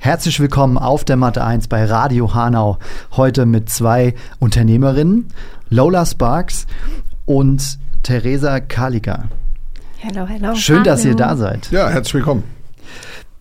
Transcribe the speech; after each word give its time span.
Herzlich 0.00 0.38
willkommen 0.40 0.78
auf 0.78 1.04
der 1.04 1.16
Matte 1.16 1.42
1 1.44 1.68
bei 1.68 1.84
Radio 1.84 2.32
Hanau. 2.34 2.78
Heute 3.16 3.46
mit 3.46 3.68
zwei 3.68 4.14
Unternehmerinnen, 4.38 5.26
Lola 5.70 6.06
Sparks 6.06 6.66
und 7.26 7.78
Theresa 8.04 8.60
Kaliga. 8.60 9.24
Hello, 9.98 10.26
hello. 10.26 10.54
Schön, 10.54 10.76
Hallo. 10.76 10.84
dass 10.84 11.04
ihr 11.04 11.16
da 11.16 11.36
seid. 11.36 11.70
Ja, 11.72 11.88
herzlich 11.88 12.14
willkommen. 12.14 12.44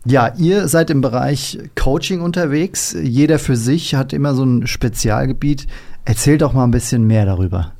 Ja, 0.03 0.33
ihr 0.37 0.67
seid 0.67 0.89
im 0.89 1.01
Bereich 1.01 1.59
Coaching 1.75 2.21
unterwegs. 2.21 2.95
Jeder 2.99 3.37
für 3.39 3.55
sich 3.55 3.93
hat 3.93 4.11
immer 4.11 4.33
so 4.33 4.43
ein 4.43 4.65
Spezialgebiet. 4.65 5.67
Erzählt 6.05 6.41
doch 6.41 6.53
mal 6.53 6.63
ein 6.63 6.71
bisschen 6.71 7.05
mehr 7.05 7.25
darüber. 7.25 7.73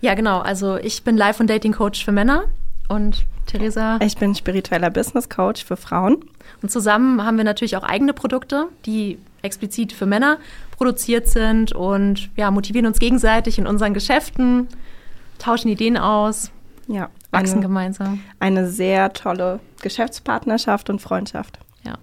Ja, 0.00 0.14
genau. 0.14 0.38
Also 0.38 0.76
ich 0.76 1.02
bin 1.02 1.16
Life- 1.16 1.42
und 1.42 1.50
Dating-Coach 1.50 2.04
für 2.04 2.12
Männer 2.12 2.44
und 2.88 3.24
Theresa. 3.46 3.98
Ich 4.02 4.16
bin 4.16 4.34
spiritueller 4.34 4.90
Business 4.90 5.28
Coach 5.28 5.64
für 5.64 5.76
Frauen. 5.76 6.18
Und 6.62 6.70
zusammen 6.70 7.24
haben 7.24 7.36
wir 7.36 7.44
natürlich 7.44 7.76
auch 7.76 7.82
eigene 7.82 8.12
Produkte, 8.12 8.66
die 8.84 9.18
explizit 9.42 9.92
für 9.92 10.06
Männer 10.06 10.38
produziert 10.76 11.28
sind 11.28 11.72
und 11.72 12.30
ja, 12.36 12.50
motivieren 12.50 12.86
uns 12.86 12.98
gegenseitig 12.98 13.58
in 13.58 13.66
unseren 13.66 13.94
Geschäften, 13.94 14.68
tauschen 15.38 15.68
Ideen 15.68 15.96
aus, 15.96 16.50
Ja, 16.88 17.08
wachsen 17.30 17.54
eine, 17.58 17.62
gemeinsam. 17.62 18.20
eine 18.40 18.68
sehr 18.68 19.12
tolle 19.12 19.60
Geschäftspartnerschaft 19.82 20.90
und 20.90 21.00
Freundschaft. 21.00 21.58
Ja. 21.84 21.94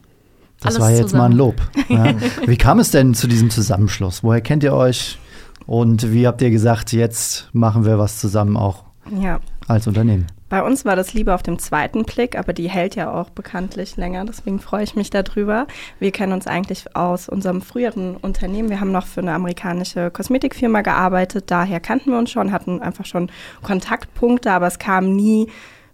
Das 0.62 0.76
Alles 0.76 0.80
war 0.80 0.92
jetzt 0.92 1.14
mal 1.14 1.26
ein 1.26 1.31
zusammen. 1.34 1.38
Lob. 1.38 1.62
Ja. 1.90 2.14
Wie 2.48 2.58
kam 2.58 2.80
es 2.80 2.92
denn 2.92 3.14
zu 3.14 3.28
diesem 3.28 3.50
Zusammenschluss? 3.50 4.24
Woher 4.24 4.42
kennt 4.42 4.64
ihr 4.64 4.74
euch? 4.74 5.20
Und 5.68 6.12
wie 6.14 6.28
habt 6.28 6.42
ihr 6.42 6.52
gesagt, 6.52 6.92
jetzt 6.94 7.50
machen 7.54 7.86
wir 7.86 7.98
was 8.00 8.20
zusammen 8.20 8.56
auch 8.58 8.84
Ja, 9.20 9.40
als 9.68 9.88
Unternehmen? 9.88 10.28
Bei 10.48 10.62
uns 10.64 10.86
war 10.86 10.96
das 10.96 11.14
Liebe 11.14 11.34
auf 11.34 11.42
dem 11.44 11.58
zweiten 11.60 12.04
Blick, 12.04 12.38
aber 12.38 12.54
die 12.54 12.70
hält 12.70 12.96
ja 12.96 13.12
auch 13.12 13.30
bekanntlich 13.32 13.98
länger, 13.98 14.26
deswegen 14.26 14.60
freue 14.60 14.84
ich 14.84 14.96
mich 14.96 15.10
darüber. 15.10 15.66
Wir 16.00 16.12
kennen 16.12 16.34
uns 16.34 16.46
eigentlich 16.48 16.96
aus 16.96 17.28
unserem 17.30 17.62
früheren 17.64 18.16
Unternehmen. 18.18 18.70
Wir 18.70 18.80
haben 18.80 18.92
noch 18.92 19.08
für 19.08 19.22
eine 19.22 19.34
amerikanische 19.34 20.12
Kosmetikfirma 20.12 20.82
gearbeitet, 20.82 21.46
daher 21.52 21.80
kannten 21.80 22.12
wir 22.12 22.20
uns 22.20 22.30
schon, 22.32 22.52
hatten 22.52 22.82
einfach 22.82 23.06
schon 23.06 23.32
Kontaktpunkte, 23.64 24.52
aber 24.52 24.68
es 24.68 24.80
kam 24.80 25.16
nie 25.16 25.50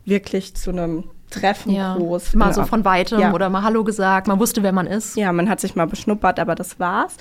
wirklich 0.05 0.55
zu 0.55 0.71
einem 0.71 1.05
Treffen 1.29 1.71
Ja, 1.71 1.95
groß. 1.95 2.33
mal 2.35 2.47
Ja. 2.47 2.53
so 2.53 2.63
von 2.65 2.83
weitem 2.83 3.19
Ja. 3.19 3.31
oder 3.33 3.49
mal 3.49 3.63
Hallo 3.63 3.85
gesagt, 3.85 4.27
man 4.27 4.37
wusste, 4.39 4.63
wer 4.63 4.73
man 4.73 4.85
ist. 4.85 5.15
Ja, 5.15 5.31
man 5.31 5.49
hat 5.49 5.61
sich 5.61 5.75
mal 5.77 5.87
beschnuppert, 5.87 6.39
aber 6.41 6.55
das 6.55 6.77
war's. 6.77 7.15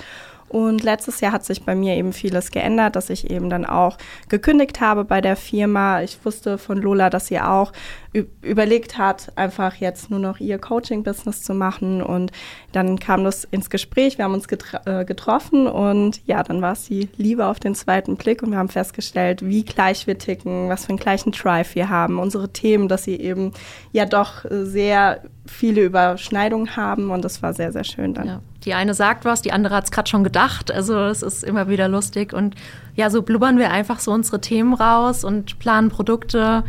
Und 0.51 0.83
letztes 0.83 1.21
Jahr 1.21 1.31
hat 1.31 1.45
sich 1.45 1.63
bei 1.63 1.75
mir 1.75 1.95
eben 1.95 2.11
vieles 2.11 2.51
geändert, 2.51 2.97
dass 2.97 3.09
ich 3.09 3.29
eben 3.29 3.49
dann 3.49 3.65
auch 3.65 3.97
gekündigt 4.27 4.81
habe 4.81 5.05
bei 5.05 5.21
der 5.21 5.37
Firma. 5.37 6.01
Ich 6.01 6.17
wusste 6.25 6.57
von 6.57 6.77
Lola, 6.77 7.09
dass 7.09 7.27
sie 7.27 7.39
auch 7.39 7.71
überlegt 8.41 8.97
hat, 8.97 9.31
einfach 9.37 9.75
jetzt 9.75 10.11
nur 10.11 10.19
noch 10.19 10.41
ihr 10.41 10.59
Coaching-Business 10.59 11.43
zu 11.43 11.53
machen. 11.53 12.01
Und 12.01 12.33
dann 12.73 12.99
kam 12.99 13.23
das 13.23 13.45
ins 13.45 13.69
Gespräch, 13.69 14.17
wir 14.17 14.25
haben 14.25 14.33
uns 14.33 14.47
äh, 14.85 15.05
getroffen 15.05 15.67
und 15.67 16.21
ja, 16.27 16.43
dann 16.43 16.61
war 16.61 16.73
es 16.73 16.83
die 16.83 17.07
Liebe 17.15 17.45
auf 17.45 17.61
den 17.61 17.73
zweiten 17.73 18.17
Blick 18.17 18.43
und 18.43 18.51
wir 18.51 18.57
haben 18.57 18.67
festgestellt, 18.67 19.45
wie 19.45 19.63
gleich 19.63 20.05
wir 20.05 20.17
ticken, 20.17 20.67
was 20.67 20.85
für 20.85 20.89
einen 20.89 20.97
gleichen 20.97 21.31
Drive 21.31 21.75
wir 21.75 21.87
haben, 21.87 22.19
unsere 22.19 22.51
Themen, 22.51 22.89
dass 22.89 23.05
sie 23.05 23.15
eben 23.15 23.53
ja 23.93 24.05
doch 24.05 24.43
sehr 24.49 25.21
viele 25.45 25.83
Überschneidungen 25.83 26.75
haben 26.75 27.09
und 27.09 27.25
das 27.25 27.41
war 27.41 27.53
sehr, 27.53 27.71
sehr 27.71 27.83
schön 27.83 28.13
dann. 28.13 28.27
Ja. 28.27 28.41
Die 28.63 28.73
eine 28.73 28.93
sagt 28.93 29.25
was, 29.25 29.41
die 29.41 29.51
andere 29.51 29.75
hat 29.75 29.85
es 29.85 29.91
gerade 29.91 30.09
schon 30.09 30.23
gedacht. 30.23 30.71
Also 30.71 30.97
es 30.99 31.23
ist 31.23 31.43
immer 31.43 31.67
wieder 31.67 31.87
lustig. 31.87 32.31
Und 32.33 32.55
ja, 32.95 33.09
so 33.09 33.23
blubbern 33.23 33.57
wir 33.57 33.71
einfach 33.71 33.99
so 33.99 34.11
unsere 34.11 34.39
Themen 34.39 34.73
raus 34.73 35.23
und 35.23 35.57
planen 35.57 35.89
Produkte, 35.89 36.63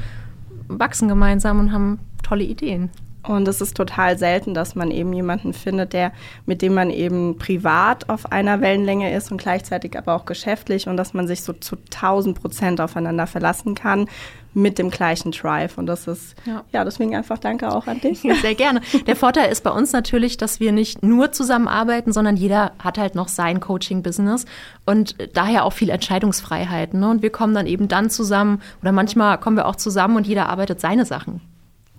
wachsen 0.69 1.09
gemeinsam 1.09 1.61
und 1.61 1.73
haben 1.73 2.01
tolle 2.23 2.45
Ideen. 2.45 2.91
Und 3.25 3.47
es 3.47 3.61
ist 3.61 3.77
total 3.77 4.19
selten, 4.19 4.53
dass 4.53 4.75
man 4.75 4.91
eben 4.91 5.13
jemanden 5.13 5.53
findet, 5.53 5.93
der, 5.93 6.13
mit 6.45 6.61
dem 6.61 6.75
man 6.75 6.91
eben 6.91 7.39
privat 7.39 8.09
auf 8.09 8.33
einer 8.33 8.61
Wellenlänge 8.61 9.15
ist 9.15 9.31
und 9.31 9.41
gleichzeitig 9.41 9.97
aber 9.97 10.15
auch 10.15 10.25
geschäftlich 10.25 10.89
und 10.89 10.97
dass 10.97 11.15
man 11.15 11.29
sich 11.29 11.43
so 11.43 11.53
zu 11.53 11.77
1000 11.77 12.41
Prozent 12.41 12.81
aufeinander 12.81 13.29
verlassen 13.29 13.77
kann 13.77 14.09
mit 14.55 14.79
dem 14.79 14.91
gleichen 14.91 15.33
Drive. 15.33 15.79
Und 15.79 15.87
das 15.87 16.07
ist, 16.07 16.35
Ja. 16.45 16.65
ja, 16.73 16.85
deswegen 16.85 17.15
einfach 17.17 17.39
danke 17.39 17.73
auch 17.73 17.87
an 17.87 18.01
dich. 18.01 18.23
Ja, 18.23 18.35
sehr 18.35 18.55
gerne. 18.55 18.81
Der 19.07 19.17
Vorteil 19.17 19.51
ist 19.51 19.65
bei 19.65 19.71
uns 19.71 19.93
natürlich, 19.93 20.37
dass 20.37 20.61
wir 20.61 20.73
nicht 20.73 21.03
nur 21.03 21.33
zusammenarbeiten, 21.33 22.13
sondern 22.13 22.37
jeder 22.37 22.73
hat 22.79 22.99
halt 22.99 23.15
noch 23.15 23.29
sein 23.29 23.61
Coaching-Business 23.61 24.45
und 24.87 25.17
daher 25.35 25.65
auch 25.65 25.73
viel 25.73 25.91
Entscheidungsfreiheit. 25.91 26.95
Ne? 26.95 27.09
Und 27.09 27.23
wir 27.23 27.31
kommen 27.31 27.55
dann 27.55 27.67
eben 27.67 27.89
dann 27.89 28.11
zusammen 28.11 28.61
oder 28.83 28.93
manchmal 28.93 29.39
kommen 29.39 29.57
wir 29.57 29.67
auch 29.67 29.77
zusammen 29.77 30.17
und 30.17 30.27
jeder 30.27 30.49
arbeitet 30.49 30.81
seine 30.81 31.05
Sachen. 31.07 31.41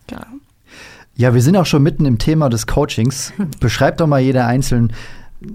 Genau. 0.08 0.22
Ja, 1.16 1.34
wir 1.34 1.42
sind 1.42 1.56
auch 1.58 1.66
schon 1.68 1.84
mitten 1.84 2.06
im 2.06 2.18
Thema 2.18 2.50
des 2.50 2.66
Coachings. 2.68 3.34
Beschreibt 3.60 4.00
doch 4.02 4.08
mal 4.08 4.20
jeder 4.20 4.48
einzeln, 4.48 4.92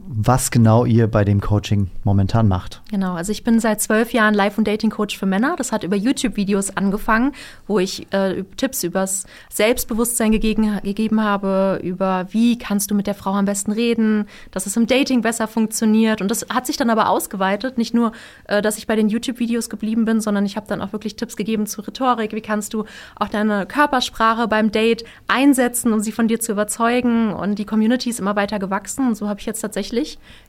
was 0.06 0.50
genau 0.50 0.84
ihr 0.84 1.06
bei 1.06 1.24
dem 1.24 1.40
Coaching 1.40 1.90
momentan 2.04 2.48
macht. 2.48 2.82
Genau, 2.90 3.14
also 3.14 3.32
ich 3.32 3.44
bin 3.44 3.58
seit 3.60 3.80
zwölf 3.80 4.12
Jahren 4.12 4.34
Live- 4.34 4.58
und 4.58 4.68
Dating-Coach 4.68 5.16
für 5.16 5.26
Männer. 5.26 5.54
Das 5.56 5.72
hat 5.72 5.84
über 5.84 5.96
YouTube-Videos 5.96 6.76
angefangen, 6.76 7.32
wo 7.66 7.78
ich 7.78 8.06
äh, 8.12 8.44
Tipps 8.56 8.84
übers 8.84 9.26
Selbstbewusstsein 9.48 10.30
gegeben, 10.30 10.80
gegeben 10.82 11.22
habe, 11.22 11.80
über 11.82 12.26
wie 12.30 12.58
kannst 12.58 12.90
du 12.90 12.94
mit 12.94 13.06
der 13.06 13.14
Frau 13.14 13.32
am 13.32 13.46
besten 13.46 13.72
reden, 13.72 14.26
dass 14.50 14.66
es 14.66 14.76
im 14.76 14.86
Dating 14.86 15.22
besser 15.22 15.48
funktioniert. 15.48 16.20
Und 16.20 16.30
das 16.30 16.46
hat 16.50 16.66
sich 16.66 16.76
dann 16.76 16.90
aber 16.90 17.08
ausgeweitet. 17.08 17.78
Nicht 17.78 17.94
nur, 17.94 18.12
äh, 18.44 18.60
dass 18.60 18.78
ich 18.78 18.86
bei 18.86 18.96
den 18.96 19.08
YouTube-Videos 19.08 19.70
geblieben 19.70 20.04
bin, 20.04 20.20
sondern 20.20 20.44
ich 20.44 20.56
habe 20.56 20.66
dann 20.68 20.82
auch 20.82 20.92
wirklich 20.92 21.16
Tipps 21.16 21.36
gegeben 21.36 21.66
zu 21.66 21.80
Rhetorik. 21.80 22.32
Wie 22.32 22.40
kannst 22.40 22.74
du 22.74 22.84
auch 23.16 23.28
deine 23.28 23.66
Körpersprache 23.66 24.48
beim 24.48 24.70
Date 24.70 25.04
einsetzen, 25.28 25.92
um 25.92 26.00
sie 26.00 26.12
von 26.12 26.28
dir 26.28 26.40
zu 26.40 26.52
überzeugen? 26.52 27.32
Und 27.32 27.58
die 27.58 27.64
Community 27.64 28.10
ist 28.10 28.20
immer 28.20 28.36
weiter 28.36 28.58
gewachsen. 28.58 29.08
Und 29.08 29.14
so 29.16 29.28
habe 29.28 29.40
ich 29.40 29.46
jetzt 29.46 29.60
tatsächlich 29.60 29.77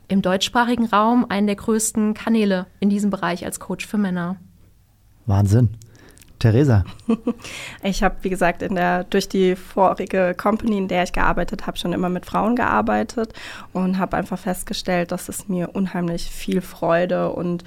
im 0.08 0.22
deutschsprachigen 0.22 0.86
Raum 0.86 1.26
einen 1.28 1.46
der 1.46 1.56
größten 1.56 2.14
Kanäle 2.14 2.66
in 2.80 2.90
diesem 2.90 3.10
Bereich 3.10 3.44
als 3.44 3.60
Coach 3.60 3.86
für 3.86 3.98
Männer. 3.98 4.36
Wahnsinn. 5.26 5.76
Theresa, 6.40 6.84
Ich 7.82 8.02
habe, 8.02 8.16
wie 8.22 8.30
gesagt, 8.30 8.62
in 8.62 8.74
der, 8.74 9.04
durch 9.04 9.28
die 9.28 9.54
vorige 9.56 10.34
Company, 10.34 10.78
in 10.78 10.88
der 10.88 11.04
ich 11.04 11.12
gearbeitet 11.12 11.66
habe, 11.66 11.76
schon 11.76 11.92
immer 11.92 12.08
mit 12.08 12.24
Frauen 12.24 12.56
gearbeitet 12.56 13.34
und 13.74 13.98
habe 13.98 14.16
einfach 14.16 14.38
festgestellt, 14.38 15.12
dass 15.12 15.28
es 15.28 15.48
mir 15.48 15.70
unheimlich 15.74 16.30
viel 16.30 16.62
Freude 16.62 17.30
und 17.30 17.62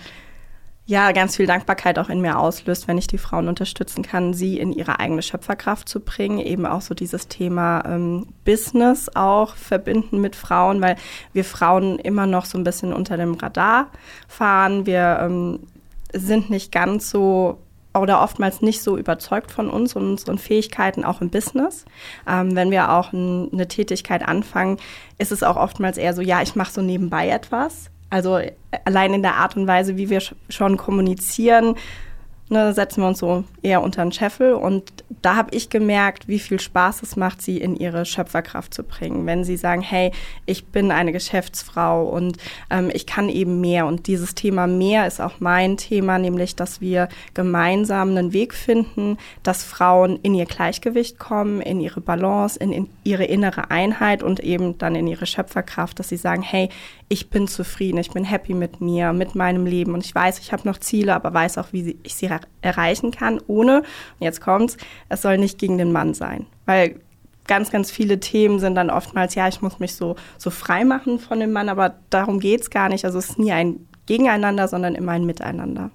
ja, 0.86 1.14
ganz 1.14 1.38
viel 1.38 1.46
Dankbarkeit 1.46 1.98
auch 1.98 2.10
in 2.10 2.20
mir 2.20 2.38
auslöst, 2.38 2.90
wenn 2.90 2.98
ich 2.98 3.08
die 3.08 3.18
Frauen 3.18 3.48
unterstützen 3.48 4.04
kann, 4.04 4.34
sie 4.34 4.60
in 4.60 4.74
ihre 4.74 5.00
eigene 5.00 5.22
Schöpferkraft 5.22 5.88
zu 5.88 6.02
bringen. 6.02 6.40
Eben 6.40 6.66
auch 6.66 6.82
so 6.82 6.94
dieses 6.94 7.30
Thema 7.30 7.84
ähm, 7.86 8.28
Business 8.44 9.10
auch 9.16 9.56
verbinden 9.56 10.20
mit 10.20 10.36
Frauen, 10.36 10.82
weil 10.82 10.98
wir 11.32 11.46
Frauen 11.46 12.00
immer 12.00 12.26
noch 12.26 12.44
so 12.44 12.58
ein 12.58 12.66
bisschen 12.66 12.92
unter 12.92 13.16
dem 13.16 13.36
Radar 13.36 13.88
fahren. 14.28 14.86
Wir 14.86 15.20
ähm, 15.22 15.62
sind 16.12 16.50
nicht 16.50 16.74
ganz 16.74 17.10
so 17.10 17.60
oder 17.94 18.22
oftmals 18.22 18.62
nicht 18.62 18.82
so 18.82 18.98
überzeugt 18.98 19.52
von 19.52 19.70
uns 19.70 19.96
und 19.96 20.04
unseren 20.04 20.38
Fähigkeiten 20.38 21.06
auch 21.06 21.22
im 21.22 21.30
Business. 21.30 21.86
Ähm, 22.28 22.56
wenn 22.56 22.72
wir 22.72 22.92
auch 22.92 23.14
eine 23.14 23.68
Tätigkeit 23.70 24.28
anfangen, 24.28 24.78
ist 25.18 25.32
es 25.32 25.44
auch 25.44 25.56
oftmals 25.56 25.98
eher 25.98 26.14
so, 26.14 26.22
ja, 26.22 26.42
ich 26.42 26.56
mache 26.56 26.74
so 26.74 26.82
nebenbei 26.82 27.30
etwas. 27.30 27.90
Also 28.14 28.38
äh, 28.38 28.52
allein 28.86 29.14
in 29.16 29.24
der 29.24 29.36
Art 29.38 29.58
und 29.58 29.66
Weise, 29.66 29.98
wie 29.98 30.10
wir 30.10 30.22
sch 30.22 30.36
schon 30.48 30.78
kommunizieren, 30.78 31.76
ne, 32.50 32.72
setzen 32.74 33.02
wir 33.02 33.08
uns 33.08 33.20
so 33.20 33.44
eher 33.64 33.82
unter 33.82 34.04
den 34.04 34.12
Scheffel. 34.12 34.54
Und 34.54 34.92
da 35.22 35.36
habe 35.36 35.56
ich 35.56 35.70
gemerkt, 35.70 36.28
wie 36.28 36.38
viel 36.38 36.60
Spaß 36.60 37.02
es 37.02 37.16
macht, 37.16 37.42
sie 37.42 37.58
in 37.58 37.76
ihre 37.76 38.06
Schöpferkraft 38.06 38.74
zu 38.74 38.84
bringen. 38.84 39.26
Wenn 39.26 39.44
sie 39.44 39.58
sagen, 39.58 39.82
hey, 39.82 40.12
ich 40.46 40.66
bin 40.68 40.92
eine 40.92 41.12
Geschäftsfrau 41.12 42.04
und 42.04 42.38
ähm, 42.70 42.92
ich 42.94 43.08
kann 43.08 43.30
eben 43.30 43.60
mehr. 43.60 43.88
Und 43.88 44.06
dieses 44.06 44.36
Thema 44.36 44.68
mehr 44.68 45.08
ist 45.08 45.20
auch 45.20 45.40
mein 45.40 45.78
Thema, 45.78 46.20
nämlich, 46.20 46.56
dass 46.56 46.82
wir 46.82 47.10
gemeinsam 47.34 48.10
einen 48.10 48.32
Weg 48.32 48.54
finden, 48.54 49.18
dass 49.42 49.64
Frauen 49.64 50.20
in 50.22 50.36
ihr 50.36 50.46
Gleichgewicht 50.46 51.18
kommen, 51.18 51.62
in 51.62 51.80
ihre 51.80 52.02
Balance, 52.02 52.60
in, 52.60 52.72
in 52.72 52.90
ihre 53.04 53.26
innere 53.26 53.72
Einheit 53.72 54.22
und 54.22 54.40
eben 54.42 54.78
dann 54.78 54.96
in 54.96 55.08
ihre 55.08 55.26
Schöpferkraft, 55.26 55.98
dass 56.00 56.10
sie 56.10 56.18
sagen, 56.18 56.44
hey, 56.44 56.70
ich 57.14 57.30
bin 57.30 57.48
zufrieden, 57.48 58.00
ich 58.00 58.10
bin 58.10 58.24
happy 58.24 58.56
mit 58.56 58.82
mir, 58.82 59.14
mit 59.14 59.36
meinem 59.36 59.68
Leben 59.68 59.94
und 59.94 60.04
ich 60.04 60.16
weiß, 60.16 60.40
ich 60.40 60.52
habe 60.52 60.68
noch 60.68 60.80
Ziele, 60.80 61.14
aber 61.14 61.32
weiß 61.32 61.60
auch, 61.60 61.68
wie 61.72 61.96
ich 62.02 62.16
sie 62.16 62.28
erreichen 62.62 63.12
kann, 63.12 63.40
ohne, 63.46 63.84
jetzt 64.20 64.42
kommt's, 64.42 64.78
es 65.10 65.22
soll 65.22 65.38
nicht 65.38 65.60
gegen 65.60 65.78
den 65.78 65.92
Mann 65.92 66.16
sein. 66.16 66.48
Weil 66.66 67.00
ganz, 67.46 67.70
ganz 67.70 67.92
viele 67.92 68.20
Themen 68.20 68.58
sind 68.58 68.74
dann 68.74 68.90
oftmals, 68.90 69.36
ja, 69.36 69.48
ich 69.48 69.62
muss 69.62 69.78
mich 69.78 69.96
so, 69.96 70.16
so 70.40 70.50
frei 70.50 70.86
machen 70.86 71.20
von 71.20 71.40
dem 71.40 71.52
Mann, 71.52 71.70
aber 71.70 71.94
darum 72.10 72.40
geht's 72.40 72.72
gar 72.72 72.90
nicht. 72.90 73.06
Also 73.06 73.20
es 73.20 73.30
ist 73.30 73.40
nie 73.40 73.52
ein 73.52 73.88
gegeneinander, 74.08 74.68
sondern 74.68 74.96
immer 74.96 75.12
ein 75.12 75.26
Miteinander. 75.26 75.92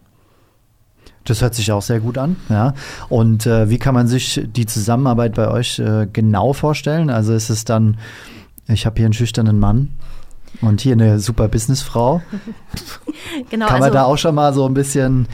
Das 1.24 1.42
hört 1.42 1.56
sich 1.56 1.72
auch 1.72 1.82
sehr 1.82 1.98
gut 1.98 2.16
an, 2.16 2.36
ja. 2.48 2.74
Und 3.08 3.44
äh, 3.44 3.68
wie 3.68 3.78
kann 3.78 3.92
man 3.92 4.06
sich 4.06 4.40
die 4.46 4.66
Zusammenarbeit 4.66 5.34
bei 5.34 5.50
euch 5.50 5.80
äh, 5.80 6.06
genau 6.10 6.52
vorstellen? 6.52 7.10
Also 7.10 7.32
ist 7.34 7.50
es 7.50 7.64
dann, 7.64 7.98
ich 8.68 8.86
habe 8.86 8.96
hier 8.98 9.06
einen 9.06 9.14
schüchternen 9.14 9.58
Mann 9.58 9.98
und 10.60 10.80
hier 10.80 10.92
eine 10.92 11.18
super 11.20 11.48
Businessfrau. 11.48 12.22
Genau, 13.50 13.66
kann 13.66 13.80
man 13.80 13.84
also- 13.84 13.94
da 13.94 14.04
auch 14.04 14.16
schon 14.16 14.34
mal 14.34 14.52
so 14.52 14.66
ein 14.66 14.74
bisschen 14.74 15.26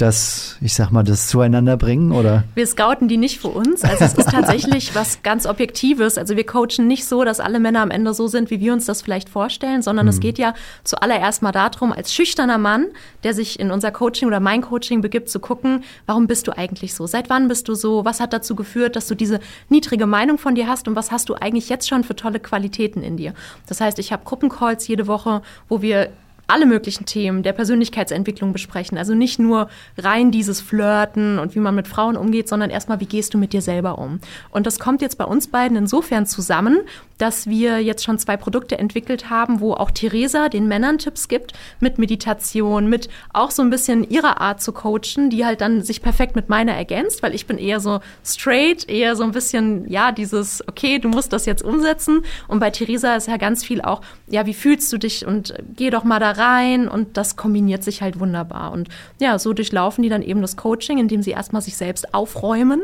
das, 0.00 0.56
ich 0.60 0.74
sag 0.74 0.90
mal, 0.90 1.02
das 1.02 1.28
zueinander 1.28 1.76
bringen, 1.76 2.12
oder? 2.12 2.44
Wir 2.54 2.66
scouten 2.66 3.08
die 3.08 3.16
nicht 3.16 3.40
für 3.40 3.48
uns. 3.48 3.82
Also 3.84 4.04
es 4.04 4.14
ist 4.14 4.28
tatsächlich 4.30 4.94
was 4.94 5.22
ganz 5.22 5.46
Objektives. 5.46 6.18
Also 6.18 6.36
wir 6.36 6.44
coachen 6.44 6.86
nicht 6.86 7.04
so, 7.04 7.24
dass 7.24 7.40
alle 7.40 7.60
Männer 7.60 7.82
am 7.82 7.90
Ende 7.90 8.14
so 8.14 8.26
sind, 8.26 8.50
wie 8.50 8.60
wir 8.60 8.72
uns 8.72 8.86
das 8.86 9.02
vielleicht 9.02 9.28
vorstellen, 9.28 9.82
sondern 9.82 10.08
es 10.08 10.20
geht 10.20 10.38
ja 10.38 10.54
zuallererst 10.84 11.42
mal 11.42 11.52
darum, 11.52 11.92
als 11.92 12.14
schüchterner 12.14 12.58
Mann, 12.58 12.86
der 13.24 13.34
sich 13.34 13.60
in 13.60 13.70
unser 13.70 13.90
Coaching 13.90 14.28
oder 14.28 14.40
mein 14.40 14.62
Coaching 14.62 15.00
begibt, 15.00 15.28
zu 15.28 15.40
gucken, 15.40 15.84
warum 16.06 16.26
bist 16.26 16.46
du 16.46 16.56
eigentlich 16.56 16.94
so? 16.94 17.06
Seit 17.06 17.30
wann 17.30 17.48
bist 17.48 17.68
du 17.68 17.74
so? 17.74 18.04
Was 18.04 18.20
hat 18.20 18.32
dazu 18.32 18.54
geführt, 18.54 18.96
dass 18.96 19.06
du 19.06 19.14
diese 19.14 19.40
niedrige 19.68 20.06
Meinung 20.06 20.38
von 20.38 20.54
dir 20.54 20.66
hast 20.66 20.88
und 20.88 20.96
was 20.96 21.10
hast 21.10 21.28
du 21.28 21.34
eigentlich 21.34 21.68
jetzt 21.68 21.88
schon 21.88 22.04
für 22.04 22.16
tolle 22.16 22.40
Qualitäten 22.40 23.02
in 23.02 23.16
dir? 23.16 23.34
Das 23.66 23.80
heißt, 23.80 23.98
ich 23.98 24.12
habe 24.12 24.24
Gruppencalls 24.24 24.88
jede 24.88 25.06
Woche, 25.06 25.42
wo 25.68 25.82
wir 25.82 26.10
alle 26.50 26.66
möglichen 26.66 27.06
Themen 27.06 27.42
der 27.42 27.52
Persönlichkeitsentwicklung 27.52 28.52
besprechen. 28.52 28.98
Also 28.98 29.14
nicht 29.14 29.38
nur 29.38 29.68
rein 29.96 30.30
dieses 30.30 30.60
Flirten 30.60 31.38
und 31.38 31.54
wie 31.54 31.60
man 31.60 31.74
mit 31.74 31.88
Frauen 31.88 32.16
umgeht, 32.16 32.48
sondern 32.48 32.70
erstmal, 32.70 33.00
wie 33.00 33.06
gehst 33.06 33.34
du 33.34 33.38
mit 33.38 33.52
dir 33.52 33.62
selber 33.62 33.98
um? 33.98 34.20
Und 34.50 34.66
das 34.66 34.80
kommt 34.80 35.00
jetzt 35.00 35.16
bei 35.16 35.24
uns 35.24 35.48
beiden 35.48 35.76
insofern 35.76 36.26
zusammen, 36.26 36.80
dass 37.18 37.46
wir 37.46 37.80
jetzt 37.80 38.04
schon 38.04 38.18
zwei 38.18 38.36
Produkte 38.36 38.78
entwickelt 38.78 39.30
haben, 39.30 39.60
wo 39.60 39.74
auch 39.74 39.90
Theresa 39.90 40.48
den 40.48 40.66
Männern 40.66 40.98
Tipps 40.98 41.28
gibt 41.28 41.52
mit 41.78 41.98
Meditation, 41.98 42.88
mit 42.88 43.08
auch 43.32 43.50
so 43.50 43.62
ein 43.62 43.70
bisschen 43.70 44.08
ihrer 44.08 44.40
Art 44.40 44.60
zu 44.60 44.72
coachen, 44.72 45.30
die 45.30 45.44
halt 45.44 45.60
dann 45.60 45.82
sich 45.82 46.02
perfekt 46.02 46.34
mit 46.34 46.48
meiner 46.48 46.72
ergänzt, 46.72 47.22
weil 47.22 47.34
ich 47.34 47.46
bin 47.46 47.58
eher 47.58 47.78
so 47.78 48.00
straight, 48.24 48.88
eher 48.88 49.16
so 49.16 49.22
ein 49.22 49.32
bisschen, 49.32 49.88
ja, 49.88 50.12
dieses, 50.12 50.66
okay, 50.66 50.98
du 50.98 51.08
musst 51.08 51.32
das 51.32 51.46
jetzt 51.46 51.62
umsetzen. 51.62 52.22
Und 52.48 52.58
bei 52.58 52.70
Theresa 52.70 53.14
ist 53.14 53.28
ja 53.28 53.36
ganz 53.36 53.62
viel 53.62 53.82
auch, 53.82 54.00
ja, 54.26 54.46
wie 54.46 54.54
fühlst 54.54 54.92
du 54.92 54.98
dich 54.98 55.26
und 55.26 55.54
geh 55.76 55.90
doch 55.90 56.04
mal 56.04 56.18
da 56.18 56.30
rein 56.30 56.39
und 56.88 57.16
das 57.16 57.36
kombiniert 57.36 57.82
sich 57.82 58.02
halt 58.02 58.18
wunderbar. 58.20 58.72
Und 58.72 58.88
ja, 59.20 59.38
so 59.38 59.52
durchlaufen 59.52 60.02
die 60.02 60.08
dann 60.08 60.22
eben 60.22 60.40
das 60.40 60.56
Coaching, 60.56 60.98
indem 60.98 61.22
sie 61.22 61.30
erstmal 61.30 61.62
sich 61.62 61.76
selbst 61.76 62.14
aufräumen 62.14 62.82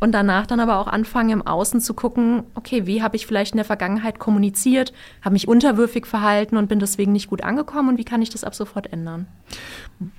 und 0.00 0.12
danach 0.12 0.46
dann 0.46 0.60
aber 0.60 0.78
auch 0.78 0.86
anfangen, 0.86 1.30
im 1.30 1.46
Außen 1.46 1.80
zu 1.80 1.94
gucken, 1.94 2.44
okay, 2.54 2.86
wie 2.86 3.02
habe 3.02 3.16
ich 3.16 3.26
vielleicht 3.26 3.52
in 3.52 3.56
der 3.56 3.64
Vergangenheit 3.64 4.18
kommuniziert, 4.18 4.92
habe 5.22 5.32
mich 5.32 5.48
unterwürfig 5.48 6.06
verhalten 6.06 6.56
und 6.56 6.68
bin 6.68 6.78
deswegen 6.78 7.12
nicht 7.12 7.30
gut 7.30 7.42
angekommen 7.42 7.90
und 7.90 7.98
wie 7.98 8.04
kann 8.04 8.22
ich 8.22 8.30
das 8.30 8.44
ab 8.44 8.54
sofort 8.54 8.92
ändern? 8.92 9.26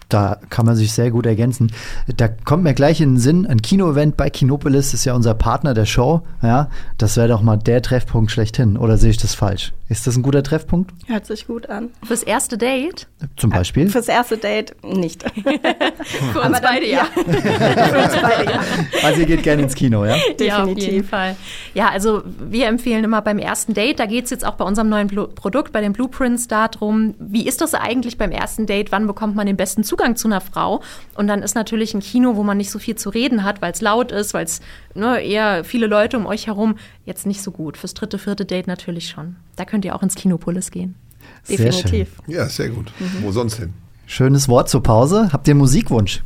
Da 0.09 0.39
kann 0.49 0.65
man 0.65 0.75
sich 0.75 0.93
sehr 0.93 1.11
gut 1.11 1.25
ergänzen. 1.25 1.71
Da 2.15 2.27
kommt 2.27 2.63
mir 2.63 2.73
gleich 2.73 3.01
in 3.01 3.15
den 3.15 3.19
Sinn, 3.19 3.45
ein 3.45 3.61
Kinoevent 3.61 4.17
bei 4.17 4.29
Kinopolis 4.29 4.93
ist 4.93 5.05
ja 5.05 5.13
unser 5.13 5.35
Partner 5.35 5.73
der 5.73 5.85
Show. 5.85 6.21
Ja, 6.41 6.69
das 6.97 7.17
wäre 7.17 7.27
doch 7.27 7.41
mal 7.41 7.57
der 7.57 7.81
Treffpunkt 7.81 8.31
schlechthin. 8.31 8.77
Oder 8.77 8.97
sehe 8.97 9.11
ich 9.11 9.17
das 9.17 9.35
falsch? 9.35 9.73
Ist 9.89 10.07
das 10.07 10.17
ein 10.17 10.23
guter 10.23 10.43
Treffpunkt? 10.43 10.91
Hört 11.07 11.25
sich 11.25 11.47
gut 11.47 11.69
an. 11.69 11.89
Fürs 12.03 12.23
erste 12.23 12.57
Date? 12.57 13.07
Zum 13.35 13.51
Beispiel? 13.51 13.89
Fürs 13.89 14.07
erste 14.07 14.37
Date 14.37 14.75
nicht. 14.83 15.23
Für 16.33 16.41
uns 16.41 16.61
beide, 16.61 16.89
ja. 16.89 17.05
Für 17.15 17.97
uns 17.97 18.21
beide, 18.21 18.51
ja. 18.51 18.61
Also 19.03 19.21
ihr 19.21 19.27
geht 19.27 19.43
gerne 19.43 19.66
ins 19.67 19.75
Kino, 19.75 20.05
ja? 20.05 20.15
Ja, 20.39 20.63
auf 20.63 20.67
jeden 20.69 20.79
Definitiv. 20.79 21.09
Fall. 21.09 21.35
Ja, 21.73 21.89
also 21.89 22.23
wir 22.25 22.67
empfehlen 22.67 23.03
immer 23.03 23.21
beim 23.21 23.39
ersten 23.39 23.73
Date, 23.73 23.99
da 23.99 24.05
geht 24.05 24.25
es 24.25 24.29
jetzt 24.29 24.45
auch 24.45 24.55
bei 24.55 24.65
unserem 24.65 24.89
neuen 24.89 25.07
Blu 25.07 25.27
Produkt, 25.27 25.71
bei 25.71 25.81
den 25.81 25.93
Blueprints, 25.93 26.47
darum, 26.47 27.15
wie 27.19 27.47
ist 27.47 27.61
das 27.61 27.73
eigentlich 27.73 28.17
beim 28.17 28.31
ersten 28.31 28.65
Date, 28.65 28.91
wann 28.91 29.07
bekommt 29.07 29.35
man 29.35 29.47
den 29.47 29.57
besten 29.57 29.83
Zugang 29.83 30.15
zu 30.15 30.27
einer 30.27 30.41
Frau? 30.41 30.81
Und 31.15 31.27
dann 31.27 31.41
ist 31.41 31.55
natürlich 31.55 31.93
ein 31.93 31.99
Kino, 31.99 32.35
wo 32.35 32.43
man 32.43 32.57
nicht 32.57 32.71
so 32.71 32.79
viel 32.79 32.95
zu 32.95 33.09
reden 33.09 33.43
hat, 33.43 33.61
weil 33.61 33.71
es 33.71 33.81
laut 33.81 34.11
ist, 34.11 34.33
weil 34.33 34.45
es 34.45 34.61
ne, 34.93 35.21
eher 35.21 35.63
viele 35.63 35.87
Leute 35.87 36.17
um 36.17 36.25
euch 36.25 36.47
herum, 36.47 36.77
jetzt 37.05 37.25
nicht 37.25 37.41
so 37.41 37.51
gut. 37.51 37.77
Fürs 37.77 37.93
dritte, 37.93 38.17
vierte 38.19 38.45
Date 38.45 38.67
natürlich 38.67 39.09
schon. 39.09 39.35
Da 39.55 39.65
könnt 39.65 39.85
ihr 39.85 39.95
auch 39.95 40.03
ins 40.03 40.15
Kinopolis 40.15 40.71
gehen. 40.71 40.95
Sehr 41.43 41.57
schön. 41.57 41.65
Definitiv. 41.67 42.09
Ja, 42.27 42.47
sehr 42.47 42.69
gut. 42.69 42.91
Mhm. 42.99 43.23
Wo 43.23 43.31
sonst 43.31 43.57
hin? 43.57 43.73
Schönes 44.05 44.47
Wort 44.47 44.69
zur 44.69 44.81
Pause. 44.83 45.29
Habt 45.33 45.47
ihr 45.47 45.51
einen 45.51 45.59
Musikwunsch? 45.59 46.23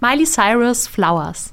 Miley 0.00 0.24
Cyrus, 0.24 0.86
Flowers. 0.86 1.52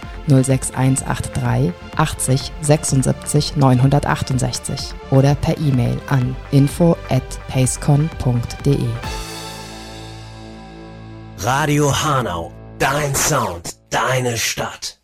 06183 0.27 1.73
80 1.95 2.51
76 2.61 3.55
968 3.55 4.93
oder 5.11 5.35
per 5.35 5.57
E-Mail 5.57 5.97
an 6.07 6.35
info 6.51 6.97
at 7.09 7.23
pacecon.de. 7.47 8.79
Radio 11.39 11.91
Hanau, 11.91 12.51
dein 12.79 13.15
Sound, 13.15 13.75
deine 13.89 14.37
Stadt. 14.37 14.99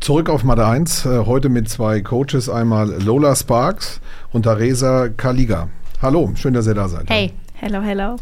Zurück 0.00 0.30
auf 0.30 0.42
Mathe 0.42 0.66
1, 0.66 1.06
äh, 1.06 1.26
heute 1.26 1.48
mit 1.48 1.68
zwei 1.68 2.00
Coaches, 2.00 2.48
einmal 2.48 2.90
Lola 3.02 3.36
Sparks 3.36 4.00
und 4.32 4.42
Theresa 4.42 5.08
Kaliga. 5.08 5.68
Hallo, 6.00 6.32
schön, 6.34 6.54
dass 6.54 6.66
ihr 6.66 6.74
da 6.74 6.88
seid. 6.88 7.08
Hey, 7.08 7.32
Hello, 7.64 7.80
hello. 7.80 8.16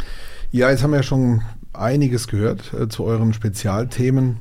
Ja, 0.53 0.69
jetzt 0.69 0.83
haben 0.83 0.93
wir 0.93 1.03
schon 1.03 1.41
einiges 1.73 2.29
gehört 2.29 2.75
äh, 2.75 2.89
zu 2.91 3.05
euren 3.05 3.33
Spezialthemen. 3.33 4.37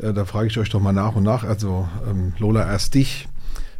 Äh, 0.00 0.12
da 0.12 0.24
frage 0.24 0.48
ich 0.48 0.58
euch 0.58 0.70
doch 0.70 0.80
mal 0.80 0.92
nach 0.92 1.16
und 1.16 1.24
nach. 1.24 1.44
Also 1.44 1.88
ähm, 2.08 2.32
Lola, 2.38 2.66
erst 2.66 2.94
dich. 2.94 3.28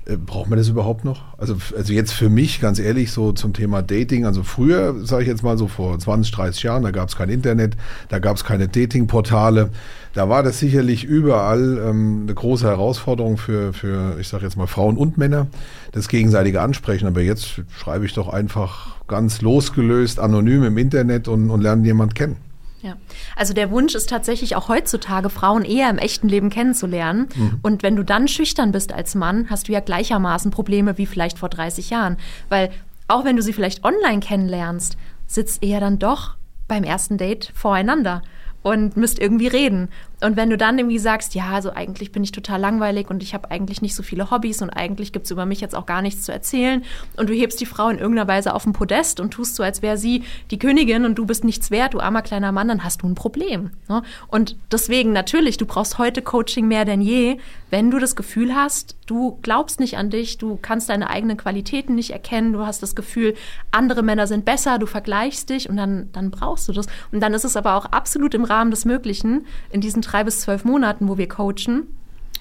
Äh, 0.06 0.17
braucht 0.17 0.49
man 0.49 0.58
das 0.58 0.69
überhaupt 0.69 1.05
noch? 1.05 1.38
Also, 1.38 1.56
also 1.76 1.93
jetzt 1.93 2.12
für 2.12 2.31
mich, 2.31 2.61
ganz 2.61 2.78
ehrlich, 2.78 3.12
so 3.12 3.32
zum 3.32 3.52
Thema 3.52 3.82
Dating. 3.82 4.25
Also 4.25 4.43
früher, 4.43 4.94
sage 5.05 5.22
ich 5.22 5.28
jetzt 5.28 5.43
mal 5.43 5.58
so 5.58 5.69
vor 5.69 5.99
20, 5.99 6.32
30 6.32 6.62
Jahren, 6.62 6.82
da 6.82 6.91
gab 6.91 7.08
es 7.08 7.17
kein 7.17 7.29
Internet, 7.29 7.77
da 8.08 8.19
gab 8.19 8.36
es 8.36 8.44
keine 8.44 8.69
Datingportale. 8.69 9.70
Da 10.15 10.29
war 10.29 10.43
das 10.43 10.58
sicherlich 10.58 11.05
überall 11.05 11.79
ähm, 11.86 12.22
eine 12.24 12.34
große 12.34 12.67
Herausforderung 12.67 13.36
für, 13.36 13.72
für 13.72 14.19
ich 14.19 14.29
sage 14.29 14.44
jetzt 14.44 14.56
mal 14.56 14.67
Frauen 14.67 14.96
und 14.96 15.19
Männer, 15.19 15.46
das 15.93 16.08
gegenseitige 16.08 16.60
Ansprechen. 16.60 17.06
Aber 17.06 17.20
jetzt 17.20 17.62
schreibe 17.79 18.06
ich 18.06 18.15
doch 18.15 18.29
einfach 18.29 18.96
ganz 19.06 19.43
losgelöst, 19.43 20.19
anonym 20.19 20.65
im 20.65 20.79
Internet 20.79 21.29
und, 21.29 21.50
und 21.50 21.60
lerne 21.60 21.84
jemand 21.84 22.15
kennen. 22.15 22.36
Ja, 22.82 22.96
also 23.37 23.53
der 23.53 23.70
Wunsch 23.70 23.94
ist 23.94 24.08
tatsächlich 24.08 24.56
auch 24.56 24.69
heutzutage, 24.69 25.29
Frauen 25.29 25.65
eher 25.65 25.91
im 25.91 25.99
echten 25.99 26.29
Leben 26.29 26.49
kennenzulernen. 26.49 27.29
Und 27.63 27.82
wenn 27.82 27.94
du 27.94 28.03
dann 28.03 28.27
schüchtern 28.27 28.72
bist 28.72 28.93
als 28.93 29.15
Mann, 29.15 29.51
hast 29.51 29.69
du 29.69 29.72
ja 29.72 29.81
gleichermaßen 29.81 30.51
Probleme 30.51 30.96
wie 30.96 31.06
vielleicht 31.06 31.39
vor 31.39 31.51
30 31.51 31.91
Jahren. 31.91 32.17
Weil 32.49 32.70
auch 33.06 33.25
wenn 33.25 33.37
du 33.37 33.43
sie 33.43 33.53
vielleicht 33.53 33.84
online 33.84 34.20
kennenlernst, 34.20 34.96
sitzt 35.27 35.63
ihr 35.63 35.81
dann 35.81 35.99
doch 35.99 36.37
beim 36.69 36.84
ersten 36.84 37.19
Date 37.19 37.53
voreinander 37.55 38.22
und 38.63 38.96
müsst 38.96 39.19
irgendwie 39.19 39.49
reden. 39.49 39.89
Und 40.22 40.36
wenn 40.36 40.50
du 40.50 40.56
dann 40.56 40.79
irgendwie 40.79 40.98
sagst, 40.98 41.34
ja, 41.34 41.50
also 41.50 41.72
eigentlich 41.72 42.12
bin 42.12 42.22
ich 42.22 42.32
total 42.32 42.60
langweilig 42.60 43.10
und 43.10 43.22
ich 43.22 43.34
habe 43.34 43.50
eigentlich 43.50 43.82
nicht 43.82 43.94
so 43.94 44.03
viele 44.03 44.31
Hobbys 44.31 44.62
und 44.62 44.70
eigentlich 44.70 45.12
gibt's 45.12 45.31
über 45.31 45.46
mich 45.46 45.60
jetzt 45.60 45.74
auch 45.74 45.86
gar 45.86 46.03
nichts 46.03 46.22
zu 46.24 46.32
erzählen 46.32 46.84
und 47.17 47.31
du 47.31 47.34
hebst 47.34 47.60
die 47.60 47.67
Frau 47.67 47.89
in 47.89 47.98
irgendeiner 47.98 48.29
Weise 48.29 48.55
auf 48.55 48.65
den 48.65 48.72
Podest 48.72 49.20
und 49.20 49.31
tust 49.32 49.56
so, 49.56 49.62
als 49.62 49.82
wäre 49.82 49.96
sie 49.96 50.24
die 50.50 50.58
Königin 50.58 51.05
und 51.05 51.17
du 51.17 51.27
bist 51.27 51.44
nichts 51.44 51.70
wert, 51.70 51.94
du 51.94 52.00
armer 52.00 52.22
kleiner 52.22 52.53
Mann, 52.53 52.69
dann 52.69 52.84
hast 52.84 53.03
du 53.03 53.08
ein 53.08 53.15
Problem. 53.15 53.70
Ne? 53.89 54.03
Und 54.29 54.56
deswegen 54.70 55.12
natürlich, 55.12 55.56
du 55.56 55.67
brauchst 55.67 55.98
heute 55.98 56.22
Coaching 56.22 56.69
mehr 56.69 56.84
denn 56.84 57.00
je, 57.00 57.39
wenn 57.70 57.91
du 57.91 57.98
das 57.98 58.17
Gefühl 58.17 58.55
hast, 58.55 58.96
du 59.06 59.39
glaubst 59.43 59.81
nicht 59.81 59.96
an 59.96 60.10
dich, 60.10 60.39
du 60.39 60.58
kannst 60.60 60.89
deine 60.89 61.08
eigenen 61.08 61.36
Qualitäten 61.36 61.94
nicht 61.94 62.10
erkennen, 62.10 62.53
du 62.53 62.67
hast 62.67 62.82
das 62.82 62.94
Gefühl, 62.94 63.34
andere 63.70 64.03
Männer 64.03 64.27
sind 64.27 64.44
besser, 64.44 64.79
du 64.79 64.86
vergleichst 64.86 65.50
dich 65.50 65.69
und 65.69 65.77
dann, 65.77 66.10
dann 66.12 66.31
brauchst 66.31 66.69
du 66.69 66.72
das. 66.72 66.86
Und 67.12 67.20
dann 67.20 67.32
ist 67.32 67.44
es 67.44 67.56
aber 67.56 67.74
auch 67.77 67.86
absolut 67.86 68.34
im 68.34 68.44
Rahmen 68.44 68.70
des 68.70 68.84
Möglichen, 68.84 69.46
in 69.70 69.81
diesen 69.81 70.03
drei 70.10 70.24
bis 70.24 70.40
zwölf 70.40 70.64
Monaten, 70.64 71.08
wo 71.08 71.19
wir 71.19 71.29
coachen, 71.29 71.86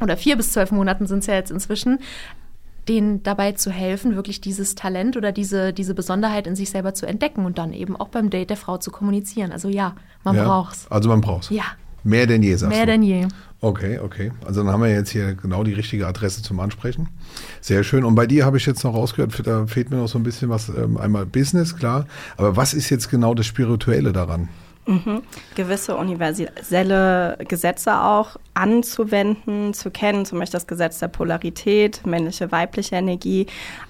oder 0.02 0.18
vier 0.18 0.38
bis 0.38 0.54
zwölf 0.54 0.72
Monaten 0.72 1.08
sind 1.08 1.20
es 1.20 1.28
ja 1.28 1.36
jetzt 1.36 1.52
inzwischen, 1.52 2.00
denen 2.88 3.22
dabei 3.22 3.52
zu 3.52 3.70
helfen, 3.70 4.16
wirklich 4.16 4.42
dieses 4.42 4.76
Talent 4.76 5.18
oder 5.18 5.32
diese, 5.32 5.74
diese 5.74 5.94
Besonderheit 5.94 6.48
in 6.48 6.56
sich 6.56 6.70
selber 6.70 6.94
zu 6.94 7.06
entdecken 7.06 7.46
und 7.46 7.58
dann 7.58 7.74
eben 7.74 7.96
auch 7.96 8.08
beim 8.08 8.30
Date 8.30 8.50
der 8.50 8.58
Frau 8.58 8.78
zu 8.78 8.92
kommunizieren. 8.92 9.52
Also 9.52 9.70
ja, 9.70 9.96
man 10.24 10.36
ja? 10.36 10.46
braucht's. 10.46 10.88
Also 10.90 11.10
man 11.10 11.22
braucht's. 11.22 11.50
Ja, 11.50 11.66
Mehr 12.04 12.28
denn 12.28 12.44
je, 12.44 12.56
sagst 12.56 12.76
mehr 12.76 12.86
du. 12.86 12.92
denn 12.94 13.04
je. 13.04 13.28
Okay, 13.62 14.00
okay. 14.00 14.32
Also 14.46 14.64
dann 14.64 14.72
haben 14.72 14.82
wir 14.82 14.90
jetzt 14.90 15.10
hier 15.10 15.36
genau 15.36 15.64
die 15.64 15.74
richtige 15.74 16.08
Adresse 16.08 16.42
zum 16.42 16.60
Ansprechen. 16.60 17.10
Sehr 17.60 17.84
schön. 17.84 18.06
Und 18.06 18.16
bei 18.16 18.26
dir 18.26 18.46
habe 18.46 18.58
ich 18.58 18.66
jetzt 18.66 18.84
noch 18.84 18.94
rausgehört, 18.94 19.46
da 19.46 19.68
fehlt 19.68 19.90
mir 19.90 19.98
noch 19.98 20.08
so 20.08 20.18
ein 20.18 20.24
bisschen 20.24 20.50
was. 20.50 20.70
Ähm, 20.70 20.98
einmal 20.98 21.26
Business, 21.26 21.76
klar. 21.76 22.06
Aber 22.38 22.56
was 22.56 22.74
ist 22.74 22.90
jetzt 22.90 23.10
genau 23.10 23.34
das 23.34 23.46
Spirituelle 23.46 24.14
daran? 24.14 24.48
Mhm. 24.86 25.22
Gewisse 25.56 25.96
universelle 25.96 27.38
Gesetze 27.48 28.02
auch 28.02 28.38
anzuwenden, 28.56 29.74
zu 29.74 29.92
kennen, 29.92 30.26
zum 30.26 30.40
Beispiel 30.40 30.58
das 30.58 30.68
Gesetz 30.68 31.00
der 31.00 31.10
Polarität, 31.10 32.06
männliche, 32.08 32.52
weibliche 32.52 32.96
Energie, 32.96 33.46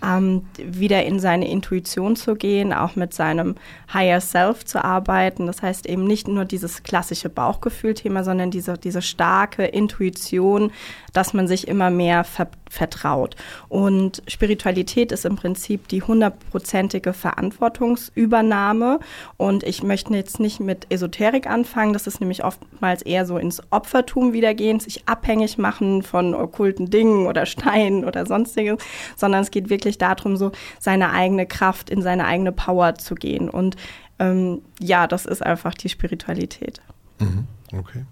ähm, 0.05 0.45
wieder 0.57 1.05
in 1.05 1.19
seine 1.19 1.49
Intuition 1.49 2.15
zu 2.15 2.35
gehen, 2.35 2.73
auch 2.73 2.95
mit 2.95 3.13
seinem 3.13 3.55
Higher 3.93 4.19
Self 4.19 4.65
zu 4.65 4.83
arbeiten. 4.83 5.47
Das 5.47 5.61
heißt 5.61 5.85
eben 5.85 6.03
nicht 6.03 6.27
nur 6.27 6.43
dieses 6.43 6.83
klassische 6.83 7.29
Bauchgefühl-Thema, 7.29 8.23
sondern 8.23 8.51
diese, 8.51 8.77
diese 8.77 9.01
starke 9.01 9.65
Intuition, 9.65 10.71
dass 11.13 11.33
man 11.33 11.47
sich 11.47 11.67
immer 11.67 11.89
mehr 11.89 12.23
ver 12.23 12.47
vertraut. 12.69 13.35
Und 13.67 14.21
Spiritualität 14.27 15.11
ist 15.11 15.25
im 15.25 15.35
Prinzip 15.35 15.87
die 15.87 16.03
hundertprozentige 16.03 17.13
Verantwortungsübernahme. 17.13 18.99
Und 19.37 19.63
ich 19.63 19.81
möchte 19.81 20.13
jetzt 20.13 20.39
nicht 20.39 20.59
mit 20.59 20.85
Esoterik 20.91 21.47
anfangen, 21.47 21.93
das 21.93 22.05
ist 22.05 22.19
nämlich 22.19 22.43
oftmals 22.43 23.01
eher 23.01 23.25
so 23.25 23.39
ins 23.39 23.59
Opfertum 23.71 24.33
wiedergehen, 24.33 24.79
sich 24.79 25.07
abhängig 25.07 25.57
machen 25.57 26.03
von 26.03 26.35
okkulten 26.35 26.91
Dingen 26.91 27.25
oder 27.25 27.47
Steinen 27.47 28.05
oder 28.05 28.27
sonstiges, 28.27 28.77
sondern 29.15 29.41
es 29.41 29.49
geht 29.49 29.71
wirklich 29.71 29.97
darum, 29.97 30.37
so 30.37 30.51
seine 30.79 31.11
eigene 31.11 31.47
Kraft 31.47 31.89
in 31.89 32.03
seine 32.03 32.25
eigene 32.25 32.51
Power 32.51 32.95
zu 32.95 33.15
gehen. 33.15 33.49
Und 33.49 33.77
ähm, 34.19 34.61
ja, 34.79 35.07
das 35.07 35.25
ist 35.25 35.43
einfach 35.43 35.73
die 35.73 35.89
Spiritualität. 35.89 36.81
Mhm. 37.19 37.47
Okay. 37.73 38.05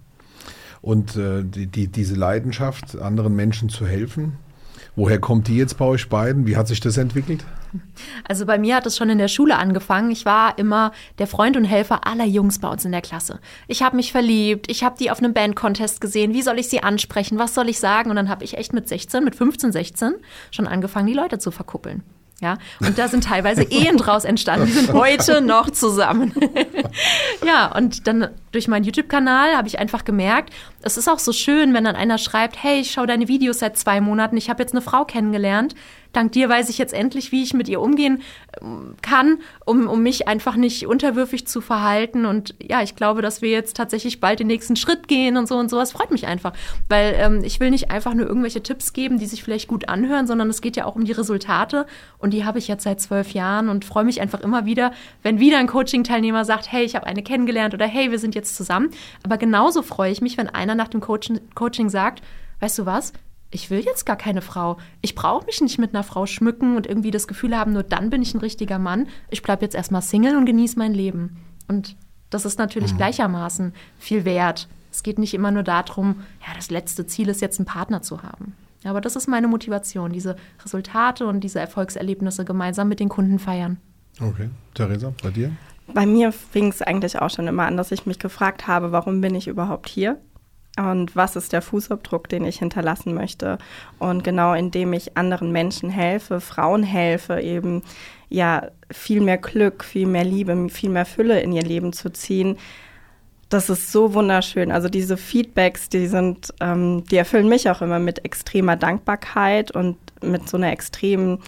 Und 0.82 1.16
äh, 1.16 1.44
die, 1.44 1.68
die, 1.68 1.88
diese 1.88 2.16
Leidenschaft, 2.16 2.98
anderen 3.00 3.36
Menschen 3.36 3.70
zu 3.70 3.86
helfen, 3.86 4.34
woher 4.96 5.20
kommt 5.20 5.48
die 5.48 5.58
jetzt 5.58 5.78
bei 5.78 5.86
euch 5.86 6.10
beiden? 6.10 6.46
Wie 6.48 6.58
hat 6.58 6.68
sich 6.68 6.80
das 6.80 6.98
entwickelt? 6.98 7.46
Also 8.28 8.46
bei 8.46 8.58
mir 8.58 8.76
hat 8.76 8.86
es 8.86 8.98
schon 8.98 9.10
in 9.10 9.18
der 9.18 9.28
Schule 9.28 9.58
angefangen. 9.58 10.10
Ich 10.12 10.26
war 10.26 10.58
immer 10.58 10.92
der 11.20 11.28
Freund 11.28 11.58
und 11.58 11.66
Helfer 11.66 12.08
aller 12.08 12.26
Jungs 12.26 12.60
bei 12.60 12.70
uns 12.70 12.86
in 12.86 12.92
der 12.92 13.02
Klasse. 13.02 13.40
Ich 13.68 13.84
habe 13.84 13.96
mich 13.96 14.12
verliebt, 14.12 14.70
ich 14.70 14.84
habe 14.84 14.98
die 14.98 15.12
auf 15.12 15.20
einem 15.20 15.34
Bandcontest 15.34 16.02
gesehen. 16.02 16.34
Wie 16.34 16.42
soll 16.42 16.60
ich 16.60 16.70
sie 16.70 16.84
ansprechen? 16.84 17.38
Was 17.38 17.54
soll 17.54 17.70
ich 17.70 17.80
sagen? 17.80 18.10
Und 18.10 18.16
dann 18.16 18.30
habe 18.30 18.44
ich 18.44 18.58
echt 18.58 18.74
mit 18.74 18.88
16, 18.88 19.24
mit 19.24 19.36
15, 19.36 19.72
16 19.72 20.14
schon 20.52 20.68
angefangen, 20.68 21.08
die 21.08 21.14
Leute 21.14 21.40
zu 21.40 21.52
verkuppeln. 21.52 22.04
Ja, 22.40 22.60
und 22.82 23.00
da 23.00 23.08
sind 23.08 23.24
teilweise 23.24 23.64
Ehen 23.64 23.98
draus 23.98 24.24
entstanden. 24.24 24.68
Die 24.68 24.72
sind 24.72 24.94
heute 24.94 25.42
noch 25.42 25.72
zusammen. 25.72 26.34
ja, 27.46 27.76
und 27.76 28.06
dann 28.06 28.30
durch 28.58 28.68
meinen 28.68 28.84
YouTube-Kanal 28.84 29.56
habe 29.56 29.68
ich 29.68 29.80
einfach 29.80 30.04
gemerkt, 30.04 30.52
es 30.82 30.98
ist 30.98 31.08
auch 31.08 31.20
so 31.20 31.32
schön, 31.32 31.74
wenn 31.74 31.84
dann 31.84 31.96
einer 31.96 32.18
schreibt, 32.18 32.62
hey, 32.62 32.82
ich 32.82 32.92
schaue 32.92 33.08
deine 33.08 33.28
Videos 33.28 33.60
seit 33.60 33.78
zwei 33.78 34.02
Monaten, 34.02 34.36
ich 34.36 34.50
habe 34.50 34.64
jetzt 34.64 34.74
eine 34.74 34.82
Frau 34.82 35.06
kennengelernt, 35.06 35.76
dank 36.18 36.32
dir 36.32 36.50
weiß 36.50 36.70
ich 36.70 36.78
jetzt 36.78 36.94
endlich, 36.94 37.32
wie 37.32 37.44
ich 37.44 37.54
mit 37.54 37.70
ihr 37.70 37.80
umgehen 37.80 38.22
ähm, 38.62 38.96
kann, 39.02 39.40
um, 39.66 39.88
um 39.88 40.02
mich 40.02 40.28
einfach 40.28 40.56
nicht 40.56 40.88
unterwürfig 40.88 41.48
zu 41.48 41.62
verhalten. 41.62 42.26
Und 42.26 42.56
ja, 42.60 42.82
ich 42.82 42.96
glaube, 42.96 43.22
dass 43.22 43.42
wir 43.42 43.52
jetzt 43.52 43.78
tatsächlich 43.78 44.20
bald 44.20 44.40
den 44.40 44.48
nächsten 44.48 44.76
Schritt 44.76 45.08
gehen 45.08 45.38
und 45.38 45.48
so 45.48 45.58
und 45.58 45.70
sowas 45.70 45.92
freut 45.92 46.12
mich 46.12 46.26
einfach. 46.26 46.54
Weil 46.90 47.16
ähm, 47.20 47.44
ich 47.44 47.60
will 47.60 47.70
nicht 47.70 47.92
einfach 47.92 48.14
nur 48.14 48.28
irgendwelche 48.28 48.64
Tipps 48.64 48.94
geben, 48.94 49.20
die 49.20 49.28
sich 49.28 49.44
vielleicht 49.44 49.68
gut 49.68 49.90
anhören, 49.90 50.26
sondern 50.28 50.50
es 50.50 50.62
geht 50.62 50.76
ja 50.76 50.86
auch 50.86 50.96
um 50.96 51.06
die 51.06 51.12
Resultate. 51.12 51.86
Und 52.18 52.34
die 52.34 52.46
habe 52.46 52.58
ich 52.58 52.68
jetzt 52.68 52.84
seit 52.84 53.00
zwölf 53.00 53.34
Jahren 53.34 53.70
und 53.70 53.86
freue 53.86 54.04
mich 54.04 54.20
einfach 54.22 54.42
immer 54.42 54.66
wieder, 54.66 54.92
wenn 55.22 55.40
wieder 55.40 55.60
ein 55.60 55.68
Coaching-Teilnehmer 55.68 56.46
sagt, 56.46 56.72
hey, 56.72 56.84
ich 56.84 56.96
habe 56.96 57.06
eine 57.06 57.22
kennengelernt 57.22 57.74
oder 57.76 57.86
hey, 57.86 58.10
wir 58.12 58.20
sind 58.20 58.34
jetzt 58.34 58.47
zusammen. 58.56 58.90
Aber 59.24 59.38
genauso 59.38 59.82
freue 59.82 60.12
ich 60.12 60.22
mich, 60.22 60.38
wenn 60.38 60.50
einer 60.50 60.76
nach 60.76 60.88
dem 60.88 61.02
Coaching, 61.02 61.40
Coaching 61.56 61.90
sagt, 61.90 62.22
weißt 62.60 62.80
du 62.80 62.86
was? 62.86 63.14
ich 63.52 63.70
will 63.70 63.80
jetzt 63.80 64.06
gar 64.06 64.18
keine 64.18 64.42
Frau. 64.42 64.78
Ich 65.02 65.16
brauche 65.16 65.46
mich 65.46 65.62
nicht 65.62 65.80
mit 65.80 65.94
einer 65.94 66.04
Frau 66.04 66.26
schmücken 66.26 66.76
und 66.76 66.86
irgendwie 66.86 67.12
das 67.12 67.28
Gefühl 67.28 67.58
haben, 67.58 67.74
nur 67.74 67.84
dann 67.84 68.10
bin 68.10 68.22
ich 68.22 68.34
ein 68.34 68.40
richtiger 68.40 68.80
Mann. 68.80 69.08
Ich 69.30 69.42
bleibe 69.42 69.64
jetzt 69.64 69.76
erstmal 69.76 70.02
Single 70.02 70.36
und 70.36 70.46
genieße 70.46 70.78
mein 70.78 70.94
Leben. 70.94 71.38
Und 71.68 71.96
das 72.30 72.46
ist 72.46 72.60
natürlich 72.60 72.94
mhm. 72.94 72.98
gleichermaßen 72.98 73.74
viel 73.98 74.26
wert. 74.26 74.68
Es 74.92 75.04
geht 75.04 75.20
nicht 75.20 75.34
immer 75.34 75.52
nur 75.52 75.64
darum, 75.64 76.22
ja, 76.46 76.54
das 76.56 76.70
letzte 76.70 77.08
Ziel 77.08 77.30
ist 77.30 77.42
jetzt 77.42 77.60
einen 77.60 77.66
Partner 77.66 78.02
zu 78.02 78.24
haben. 78.24 78.56
Aber 78.84 79.02
das 79.02 79.16
ist 79.16 79.28
meine 79.28 79.48
Motivation, 79.48 80.12
diese 80.12 80.36
Resultate 80.64 81.26
und 81.26 81.42
diese 81.42 81.60
Erfolgserlebnisse 81.60 82.46
gemeinsam 82.46 82.88
mit 82.90 83.00
den 83.00 83.10
Kunden 83.10 83.40
feiern. 83.40 83.78
Okay. 84.20 84.50
Theresa, 84.74 85.14
bei 85.22 85.30
dir? 85.30 85.52
Bei 85.94 86.06
mir 86.06 86.32
fing 86.32 86.70
es 86.70 86.82
eigentlich 86.82 87.20
auch 87.20 87.30
schon 87.30 87.48
immer 87.48 87.66
an, 87.66 87.78
dass 87.78 87.92
ich 87.92 88.06
mich 88.06 88.20
gefragt 88.20 88.68
habe, 88.68 88.92
warum 88.92 89.22
bin 89.22 89.36
ich 89.36 89.48
überhaupt 89.48 89.90
hier? 89.90 90.20
und 90.78 91.16
was 91.16 91.36
ist 91.36 91.54
der 91.54 91.62
Fußabdruck, 91.62 92.30
den 92.30 92.46
ich 92.46 92.60
hinterlassen 92.60 93.14
möchte. 93.14 93.58
Und 94.00 94.24
genau 94.24 94.54
indem 94.54 94.94
ich 94.94 95.18
anderen 95.18 95.52
Menschen 95.52 95.90
helfe, 95.90 96.40
Frauen 96.40 96.84
helfe, 96.84 97.42
eben 97.42 97.82
ja 98.30 98.68
viel 98.92 99.22
mehr 99.22 99.38
Glück, 99.38 99.84
viel 99.84 100.08
mehr 100.08 100.24
Liebe, 100.24 100.70
viel 100.70 100.90
mehr 100.90 101.06
Fülle 101.06 101.42
in 101.42 101.52
ihr 101.52 101.64
Leben 101.64 101.94
zu 101.94 102.12
ziehen. 102.12 102.58
Das 103.50 103.70
ist 103.70 103.92
so 103.92 104.14
wunderschön. 104.14 104.72
Also 104.72 104.90
diese 104.90 105.18
Feedbacks, 105.18 105.90
die 105.90 106.08
sind, 106.08 106.54
ähm, 106.60 107.06
die 107.06 107.18
erfüllen 107.18 107.50
mich 107.50 107.70
auch 107.70 107.82
immer 107.82 108.00
mit 108.00 108.24
extremer 108.26 108.76
Dankbarkeit 108.76 109.72
und 109.72 109.98
mit 110.22 110.48
so 110.50 110.58
einer 110.58 110.72
extremen 110.72 111.40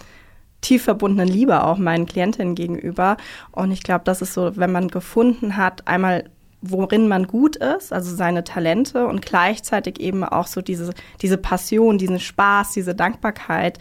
tief 0.60 0.84
verbundenen 0.84 1.28
Liebe 1.28 1.64
auch 1.64 1.78
meinen 1.78 2.06
Klientinnen 2.06 2.54
gegenüber. 2.54 3.16
Und 3.52 3.70
ich 3.72 3.82
glaube, 3.82 4.04
das 4.04 4.22
ist 4.22 4.34
so, 4.34 4.56
wenn 4.56 4.72
man 4.72 4.88
gefunden 4.88 5.56
hat, 5.56 5.86
einmal 5.86 6.24
worin 6.62 7.08
man 7.08 7.26
gut 7.26 7.56
ist, 7.56 7.92
also 7.92 8.14
seine 8.14 8.44
Talente 8.44 9.06
und 9.06 9.24
gleichzeitig 9.24 9.98
eben 9.98 10.24
auch 10.24 10.46
so 10.46 10.60
diese, 10.60 10.92
diese 11.22 11.38
Passion, 11.38 11.96
diesen 11.96 12.20
Spaß, 12.20 12.72
diese 12.72 12.94
Dankbarkeit, 12.94 13.78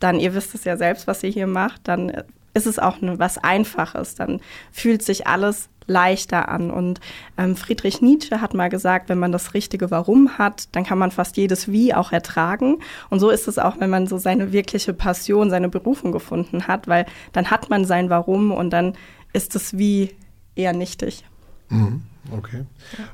dann, 0.00 0.18
ihr 0.18 0.34
wisst 0.34 0.54
es 0.54 0.64
ja 0.64 0.76
selbst, 0.76 1.06
was 1.06 1.22
ihr 1.22 1.30
hier 1.30 1.46
macht, 1.46 1.86
dann 1.86 2.24
ist 2.52 2.66
es 2.66 2.78
auch 2.78 2.98
was 3.00 3.38
Einfaches, 3.38 4.14
dann 4.14 4.40
fühlt 4.72 5.02
sich 5.02 5.26
alles 5.26 5.68
leichter 5.86 6.48
an. 6.48 6.70
Und 6.70 7.00
ähm, 7.36 7.56
Friedrich 7.56 8.00
Nietzsche 8.00 8.40
hat 8.40 8.54
mal 8.54 8.68
gesagt, 8.68 9.08
wenn 9.08 9.18
man 9.18 9.32
das 9.32 9.54
richtige 9.54 9.90
Warum 9.90 10.38
hat, 10.38 10.68
dann 10.72 10.84
kann 10.84 10.98
man 10.98 11.10
fast 11.10 11.36
jedes 11.36 11.70
Wie 11.70 11.94
auch 11.94 12.12
ertragen. 12.12 12.78
Und 13.10 13.20
so 13.20 13.30
ist 13.30 13.48
es 13.48 13.58
auch, 13.58 13.80
wenn 13.80 13.90
man 13.90 14.06
so 14.06 14.18
seine 14.18 14.52
wirkliche 14.52 14.92
Passion, 14.92 15.50
seine 15.50 15.68
Berufung 15.68 16.12
gefunden 16.12 16.66
hat, 16.66 16.88
weil 16.88 17.06
dann 17.32 17.50
hat 17.50 17.70
man 17.70 17.84
sein 17.84 18.10
Warum 18.10 18.50
und 18.50 18.70
dann 18.70 18.94
ist 19.32 19.54
das 19.54 19.76
Wie 19.76 20.14
eher 20.54 20.72
nichtig. 20.72 21.24
Mhm. 21.68 22.02
Okay. 22.30 22.64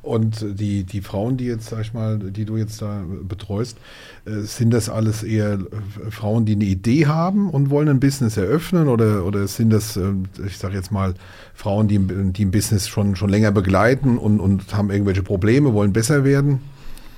Und 0.03 0.45
die, 0.61 0.85
die 0.85 1.01
Frauen, 1.01 1.37
die 1.37 1.47
jetzt, 1.47 1.71
sag 1.71 1.81
ich 1.81 1.93
mal, 1.93 2.19
die 2.19 2.45
du 2.45 2.57
jetzt 2.57 2.81
da 2.81 3.03
betreust, 3.23 3.77
äh, 4.25 4.41
sind 4.43 4.71
das 4.71 4.89
alles 4.89 5.23
eher 5.23 5.55
äh, 5.55 6.11
Frauen, 6.11 6.45
die 6.45 6.55
eine 6.55 6.65
Idee 6.65 7.07
haben 7.07 7.51
und 7.51 7.71
wollen 7.71 7.89
ein 7.89 8.01
Business 8.01 8.37
eröffnen 8.37 8.89
oder, 8.89 9.25
oder 9.25 9.47
sind 9.49 9.71
das, 9.71 9.97
äh, 9.97 10.13
ich 10.47 10.59
sage 10.59 10.75
jetzt 10.75 10.93
mal, 10.93 11.15
Frauen, 11.55 11.89
die, 11.89 11.99
die 11.99 12.45
ein 12.45 12.51
Business 12.51 12.89
schon, 12.89 13.17
schon 13.17 13.31
länger 13.31 13.51
begleiten 13.51 14.17
und, 14.17 14.41
und 14.41 14.73
haben 14.75 14.91
irgendwelche 14.91 15.23
Probleme, 15.23 15.73
wollen 15.75 15.93
besser 15.93 16.25
werden? 16.25 16.61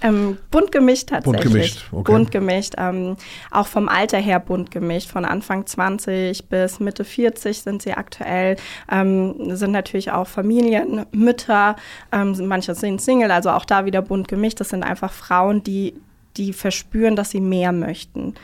Ähm, 0.03 0.39
bunt 0.51 0.73
gemischt 0.73 1.09
tatsächlich. 1.09 1.43
Bunt 1.43 1.53
gemischt, 1.53 1.85
okay. 1.93 2.13
Bunt 2.13 2.31
gemischt, 2.31 2.75
ähm, 2.79 3.17
auch 3.51 3.67
vom 3.67 3.89
Alter 3.89 4.19
her 4.19 4.41
bunt 4.41 4.71
gemischt. 4.71 5.11
Von 5.11 5.25
Anfang 5.25 5.67
20 5.67 6.49
bis 6.49 6.81
Mitte 6.81 7.05
40 7.05 7.63
sind 7.63 7.83
sie 7.83 7.93
aktuell. 7.93 8.57
Ähm, 8.91 9.57
sind 9.57 9.71
natürlich 9.71 10.11
auch 10.11 10.27
Familien, 10.27 11.07
Mütter, 11.13 11.77
ähm, 12.11 12.35
manche 12.47 12.75
sind 12.75 13.01
Single, 13.01 13.31
also 13.31 13.51
auch 13.51 13.65
da 13.65 13.85
wieder 13.85 14.03
bunt 14.03 14.29
gemischt. 14.29 14.61
Das 14.61 14.71
sind 14.71 14.83
einfach 14.83 15.13
Frauen, 15.13 15.63
die, 15.63 15.95
die 16.37 16.53
verspüren, 16.53 17.17
dass 17.17 17.31
sie 17.31 17.41
mehr 17.41 17.73
möchten. 17.73 18.35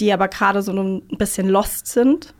Die 0.00 0.12
aber 0.12 0.28
gerade 0.28 0.62
so 0.62 0.72
ein 0.72 1.02
bisschen 1.16 1.48
lost 1.48 1.86
sind 1.86 2.34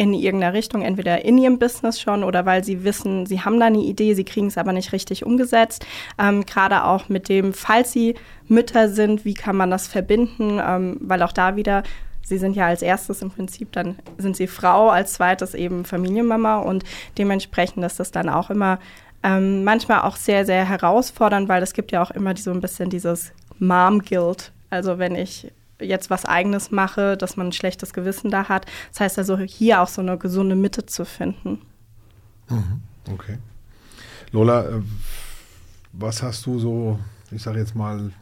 in 0.00 0.14
irgendeiner 0.14 0.54
Richtung, 0.54 0.80
entweder 0.80 1.26
in 1.26 1.36
ihrem 1.36 1.58
Business 1.58 2.00
schon 2.00 2.24
oder 2.24 2.46
weil 2.46 2.64
sie 2.64 2.84
wissen, 2.84 3.26
sie 3.26 3.42
haben 3.42 3.60
da 3.60 3.66
eine 3.66 3.82
Idee, 3.82 4.14
sie 4.14 4.24
kriegen 4.24 4.46
es 4.46 4.56
aber 4.56 4.72
nicht 4.72 4.94
richtig 4.94 5.26
umgesetzt. 5.26 5.84
Ähm, 6.18 6.46
Gerade 6.46 6.84
auch 6.84 7.10
mit 7.10 7.28
dem, 7.28 7.52
falls 7.52 7.92
sie 7.92 8.14
Mütter 8.48 8.88
sind, 8.88 9.26
wie 9.26 9.34
kann 9.34 9.56
man 9.56 9.70
das 9.70 9.88
verbinden, 9.88 10.58
ähm, 10.66 10.96
weil 11.02 11.22
auch 11.22 11.32
da 11.32 11.54
wieder 11.56 11.82
Sie 12.22 12.38
sind 12.38 12.54
ja 12.54 12.66
als 12.66 12.82
erstes 12.82 13.22
im 13.22 13.30
Prinzip, 13.30 13.72
dann 13.72 13.96
sind 14.16 14.36
sie 14.36 14.46
Frau, 14.46 14.88
als 14.88 15.14
zweites 15.14 15.52
eben 15.54 15.84
Familienmama 15.84 16.58
und 16.58 16.84
dementsprechend 17.18 17.84
ist 17.84 17.98
das 17.98 18.12
dann 18.12 18.28
auch 18.28 18.50
immer 18.50 18.78
ähm, 19.24 19.64
manchmal 19.64 20.02
auch 20.02 20.14
sehr, 20.14 20.46
sehr 20.46 20.64
herausfordernd, 20.64 21.48
weil 21.48 21.62
es 21.62 21.72
gibt 21.72 21.90
ja 21.90 22.00
auch 22.02 22.12
immer 22.12 22.36
so 22.36 22.52
ein 22.52 22.60
bisschen 22.60 22.88
dieses 22.88 23.32
Mom-Guilt. 23.58 24.52
Also 24.70 24.98
wenn 24.98 25.16
ich 25.16 25.50
jetzt 25.80 26.10
was 26.10 26.24
Eigenes 26.24 26.70
mache, 26.70 27.16
dass 27.16 27.36
man 27.36 27.48
ein 27.48 27.52
schlechtes 27.52 27.92
Gewissen 27.92 28.30
da 28.30 28.48
hat. 28.48 28.66
Das 28.90 29.00
heißt 29.00 29.18
also, 29.18 29.38
hier 29.38 29.80
auch 29.80 29.88
so 29.88 30.00
eine 30.00 30.18
gesunde 30.18 30.56
Mitte 30.56 30.86
zu 30.86 31.04
finden. 31.04 31.60
Mhm. 32.48 32.82
Okay. 33.12 33.38
Lola, 34.32 34.64
äh, 34.64 34.82
was 35.92 36.22
hast 36.22 36.46
du 36.46 36.58
so, 36.58 36.98
ich 37.30 37.42
sage 37.42 37.58
jetzt 37.58 37.74
mal, 37.74 38.12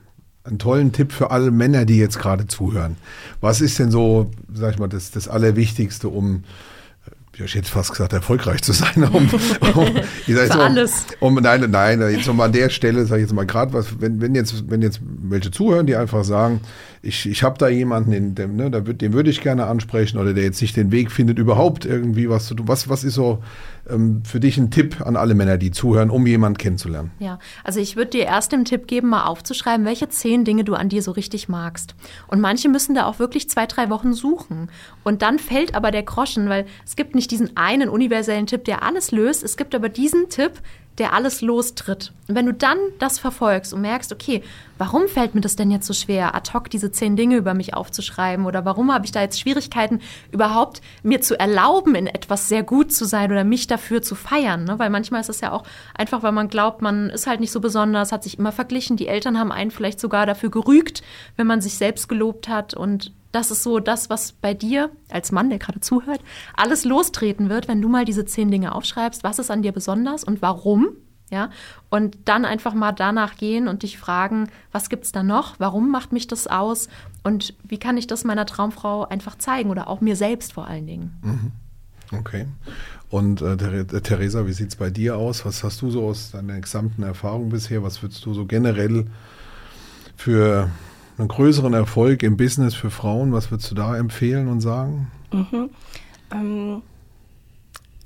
einen 0.45 0.59
tollen 0.59 0.93
Tipp 0.93 1.13
für 1.13 1.31
alle 1.31 1.51
Männer, 1.51 1.85
die 1.85 1.99
jetzt 1.99 2.19
gerade 2.19 2.47
zuhören? 2.47 2.97
Was 3.41 3.61
ist 3.61 3.79
denn 3.79 3.91
so, 3.91 4.31
sag 4.53 4.75
ich 4.75 4.79
mal, 4.79 4.89
das, 4.89 5.11
das 5.11 5.29
Allerwichtigste, 5.29 6.09
um 6.09 6.45
ja, 7.39 7.45
ich 7.45 7.55
hätte 7.55 7.71
fast 7.71 7.93
gesagt, 7.93 8.13
erfolgreich 8.13 8.63
zu 8.63 8.73
sein. 8.73 9.05
Um, 9.13 9.29
um, 9.75 9.97
ich 10.27 10.35
sag 10.35 10.43
jetzt 10.43 10.53
Für 10.53 10.59
mal, 10.59 10.65
alles. 10.65 11.07
Um, 11.21 11.35
nein, 11.37 11.71
nein, 11.71 12.01
jetzt 12.11 12.27
nochmal 12.27 12.47
an 12.47 12.53
der 12.53 12.69
Stelle, 12.69 13.07
sage 13.07 13.23
ich 13.23 13.29
jetzt 13.29 13.35
mal 13.35 13.47
gerade 13.47 13.73
was, 13.73 14.01
wenn, 14.01 14.21
wenn, 14.21 14.35
jetzt, 14.35 14.69
wenn 14.69 14.83
jetzt 14.83 15.01
welche 15.03 15.53
zuhören, 15.53 15.87
die 15.87 15.95
einfach 15.95 16.25
sagen, 16.25 16.61
ich, 17.03 17.27
ich 17.27 17.43
habe 17.43 17.59
da 17.59 17.69
jemanden, 17.69 18.11
den, 18.11 18.35
dem, 18.35 18.57
ne, 18.57 18.71
den 18.71 19.13
würde 19.13 19.31
ich 19.31 19.41
gerne 19.41 19.67
ansprechen 19.67 20.19
oder 20.19 20.35
der 20.35 20.45
jetzt 20.45 20.61
nicht 20.61 20.77
den 20.77 20.91
Weg 20.91 21.13
findet, 21.13 21.39
überhaupt 21.39 21.85
irgendwie 21.85 22.29
was 22.29 22.47
zu 22.47 22.55
tun. 22.55 22.69
Was, 22.69 22.89
was 22.89 23.05
ist 23.05 23.15
so 23.15 23.43
ähm, 23.89 24.23
für 24.25 24.41
dich 24.41 24.59
ein 24.59 24.71
Tipp 24.71 25.01
an 25.01 25.17
alle 25.17 25.35
Männer, 25.35 25.59
die 25.59 25.71
zuhören, 25.71 26.11
um 26.11 26.27
jemanden 26.27 26.59
kennenzulernen? 26.59 27.11
Ja, 27.19 27.39
also 27.65 27.81
ich 27.81 27.97
würde 27.97 28.11
dir 28.11 28.25
erst 28.25 28.53
den 28.53 28.65
Tipp 28.65 28.87
geben, 28.87 29.09
mal 29.09 29.25
aufzuschreiben, 29.25 29.87
welche 29.87 30.09
zehn 30.09 30.45
Dinge 30.45 30.65
du 30.65 30.75
an 30.75 30.89
dir 30.89 31.03
so 31.03 31.13
richtig 31.13 31.49
magst. 31.49 31.95
Und 32.27 32.41
manche 32.41 32.69
müssen 32.69 32.95
da 32.95 33.07
auch 33.07 33.19
wirklich 33.19 33.49
zwei, 33.49 33.67
drei 33.67 33.91
Wochen 33.91 34.13
suchen. 34.13 34.71
Und 35.05 35.23
dann 35.23 35.39
fällt 35.39 35.75
aber 35.75 35.91
der 35.91 36.03
Groschen, 36.03 36.49
weil 36.49 36.67
es 36.85 36.97
gibt 36.97 37.15
nicht 37.15 37.31
diesen 37.31 37.57
einen 37.57 37.89
universellen 37.89 38.47
Tipp, 38.47 38.65
der 38.65 38.83
alles 38.83 39.13
löst. 39.13 39.45
Es 39.45 39.57
gibt 39.57 39.75
aber 39.75 39.89
diesen 39.89 40.29
Tipp, 40.29 40.61
der 40.99 41.13
alles 41.13 41.41
lostritt. 41.41 42.13
Und 42.29 42.35
wenn 42.35 42.47
du 42.47 42.53
dann 42.53 42.79
das 42.99 43.19
verfolgst 43.19 43.73
und 43.73 43.81
merkst, 43.81 44.13
okay, 44.13 44.43
warum 44.77 45.09
fällt 45.09 45.35
mir 45.35 45.41
das 45.41 45.57
denn 45.57 45.71
jetzt 45.71 45.87
so 45.87 45.95
schwer, 45.95 46.35
ad 46.35 46.53
hoc 46.53 46.69
diese 46.71 46.91
zehn 46.91 47.17
Dinge 47.17 47.37
über 47.37 47.55
mich 47.55 47.75
aufzuschreiben 47.75 48.47
oder 48.47 48.65
warum 48.65 48.93
habe 48.93 49.05
ich 49.05 49.13
da 49.13 49.21
jetzt 49.21 49.41
Schwierigkeiten, 49.41 50.01
überhaupt 50.31 50.83
mir 51.03 51.21
zu 51.21 51.39
erlauben, 51.39 51.95
in 51.95 52.07
etwas 52.07 52.49
sehr 52.49 52.63
gut 52.63 52.93
zu 52.93 53.05
sein 53.05 53.31
oder 53.31 53.45
mich 53.45 53.67
dafür 53.67 54.03
zu 54.03 54.15
feiern. 54.15 54.65
Ne? 54.65 54.79
Weil 54.79 54.91
manchmal 54.91 55.21
ist 55.21 55.31
es 55.31 55.41
ja 55.41 55.53
auch 55.53 55.65
einfach, 55.95 56.23
weil 56.23 56.33
man 56.33 56.49
glaubt, 56.49 56.83
man 56.83 57.11
ist 57.11 57.27
halt 57.27 57.41
nicht 57.41 57.53
so 57.53 57.61
besonders, 57.61 58.13
hat 58.13 58.23
sich 58.25 58.39
immer 58.39 58.53
verglichen, 58.53 58.97
die 58.97 59.09
Eltern 59.09 59.39
haben 59.39 59.53
einen 59.53 59.71
vielleicht 59.71 60.01
sogar 60.01 60.27
dafür 60.27 60.51
gerügt, 60.51 61.03
wenn 61.37 61.47
man 61.47 61.61
sich 61.61 61.75
selbst 61.75 62.09
gelobt 62.09 62.49
hat 62.49 62.75
und 62.75 63.13
das 63.33 63.51
ist 63.51 63.63
so 63.63 63.79
das, 63.79 64.11
was 64.11 64.33
bei 64.33 64.55
dir 64.55 64.91
als 65.11 65.33
Mann, 65.33 65.51
der 65.51 65.59
gerade 65.59 65.81
zuhört, 65.81 66.21
alles 66.57 66.85
lostreten 66.85 67.49
wird, 67.49 67.69
wenn 67.69 67.83
du 67.83 67.89
mal 67.89 68.05
diese 68.05 68.25
zehn 68.25 68.51
Dinge 68.51 68.75
aufschreibst. 68.75 69.25
Was 69.25 69.39
ist 69.39 69.51
an 69.51 69.63
dir 69.63 69.73
besonders 69.73 70.25
und 70.25 70.43
warum? 70.43 70.89
Ja, 71.31 71.51
und 71.91 72.17
dann 72.25 72.47
einfach 72.47 72.73
mal 72.73 72.93
danach 72.93 73.37
gehen 73.37 73.69
und 73.69 73.83
dich 73.83 73.99
fragen, 73.99 74.49
was 74.73 74.89
gibt's 74.89 75.13
da 75.13 75.23
noch? 75.23 75.57
Warum 75.59 75.91
macht 75.91 76.11
mich 76.11 76.27
das 76.27 76.47
aus? 76.47 76.89
Und 77.23 77.53
wie 77.63 77.77
kann 77.77 77.99
ich 77.99 78.07
das 78.07 78.25
meiner 78.25 78.47
Traumfrau 78.47 79.07
einfach 79.07 79.37
zeigen 79.37 79.69
oder 79.69 79.89
auch 79.89 80.01
mir 80.01 80.17
selbst 80.17 80.55
vor 80.55 80.67
allen 80.69 80.87
Dingen? 80.87 81.53
Okay. 82.19 82.47
Und 83.11 83.43
äh, 83.43 83.59
Ther- 83.59 84.03
Theresa, 84.03 84.47
wie 84.47 84.55
sieht's 84.55 84.77
bei 84.77 84.89
dir 84.89 85.19
aus? 85.19 85.45
Was 85.45 85.63
hast 85.65 85.83
du 85.83 85.91
so 85.91 86.07
aus 86.07 86.31
deiner 86.31 86.59
gesamten 86.63 87.03
Erfahrung 87.03 87.51
bisher? 87.51 87.83
Was 87.83 88.03
würdest 88.03 88.25
du 88.25 88.33
so 88.33 88.47
generell 88.47 89.05
für 90.17 90.71
einen 91.19 91.29
größeren 91.29 91.75
Erfolg 91.75 92.23
im 92.23 92.37
Business 92.37 92.75
für 92.75 92.91
Frauen, 92.91 93.33
was 93.33 93.51
würdest 93.51 93.71
du 93.71 93.75
da 93.75 93.97
empfehlen 93.97 94.49
und 94.49 94.61
sagen? 94.61 95.11
Ähm, 96.31 96.83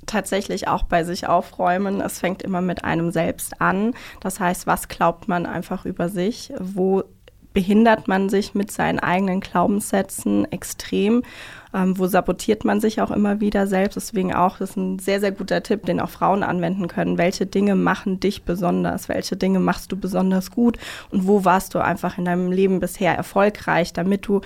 tatsächlich 0.07 0.69
auch 0.69 0.85
bei 0.85 1.05
sich 1.05 1.27
aufräumen. 1.27 2.01
Es 2.01 2.19
fängt 2.19 2.43
immer 2.43 2.61
mit 2.61 2.85
einem 2.85 3.11
selbst 3.11 3.61
an. 3.61 3.95
Das 4.21 4.41
heißt, 4.41 4.67
was 4.67 4.89
glaubt 4.89 5.29
man 5.29 5.47
einfach 5.47 5.85
über 5.85 6.09
sich? 6.09 6.53
Wo 6.59 7.05
behindert 7.53 8.09
man 8.09 8.29
sich 8.29 8.55
mit 8.55 8.71
seinen 8.71 8.99
eigenen 8.99 9.41
Glaubenssätzen 9.41 10.51
extrem? 10.51 11.23
Ähm, 11.75 11.99
wo 11.99 12.07
sabotiert 12.07 12.65
man 12.65 12.81
sich 12.81 13.01
auch 13.01 13.11
immer 13.11 13.41
wieder 13.41 13.67
selbst? 13.67 13.97
Deswegen 13.97 14.35
auch, 14.35 14.59
das 14.59 14.71
ist 14.71 14.77
ein 14.77 14.99
sehr, 14.99 15.21
sehr 15.21 15.33
guter 15.33 15.63
Tipp, 15.63 15.87
den 15.87 16.01
auch 16.01 16.11
Frauen 16.11 16.43
anwenden 16.43 16.87
können. 16.87 17.19
Welche 17.19 17.47
Dinge 17.47 17.75
machen 17.75 18.21
dich 18.21 18.43
besonders? 18.43 19.09
Welche 19.09 19.37
Dinge 19.37 19.59
machst 19.59 19.91
du 19.91 19.97
besonders 19.97 20.51
gut? 20.51 20.79
Und 21.11 21.27
wo 21.27 21.45
warst 21.45 21.75
du 21.75 21.79
einfach 21.79 22.19
in 22.19 22.27
deinem 22.27 22.53
Leben 22.53 22.81
bisher 22.81 23.17
erfolgreich, 23.17 23.93
damit 23.93 24.27
du 24.27 24.43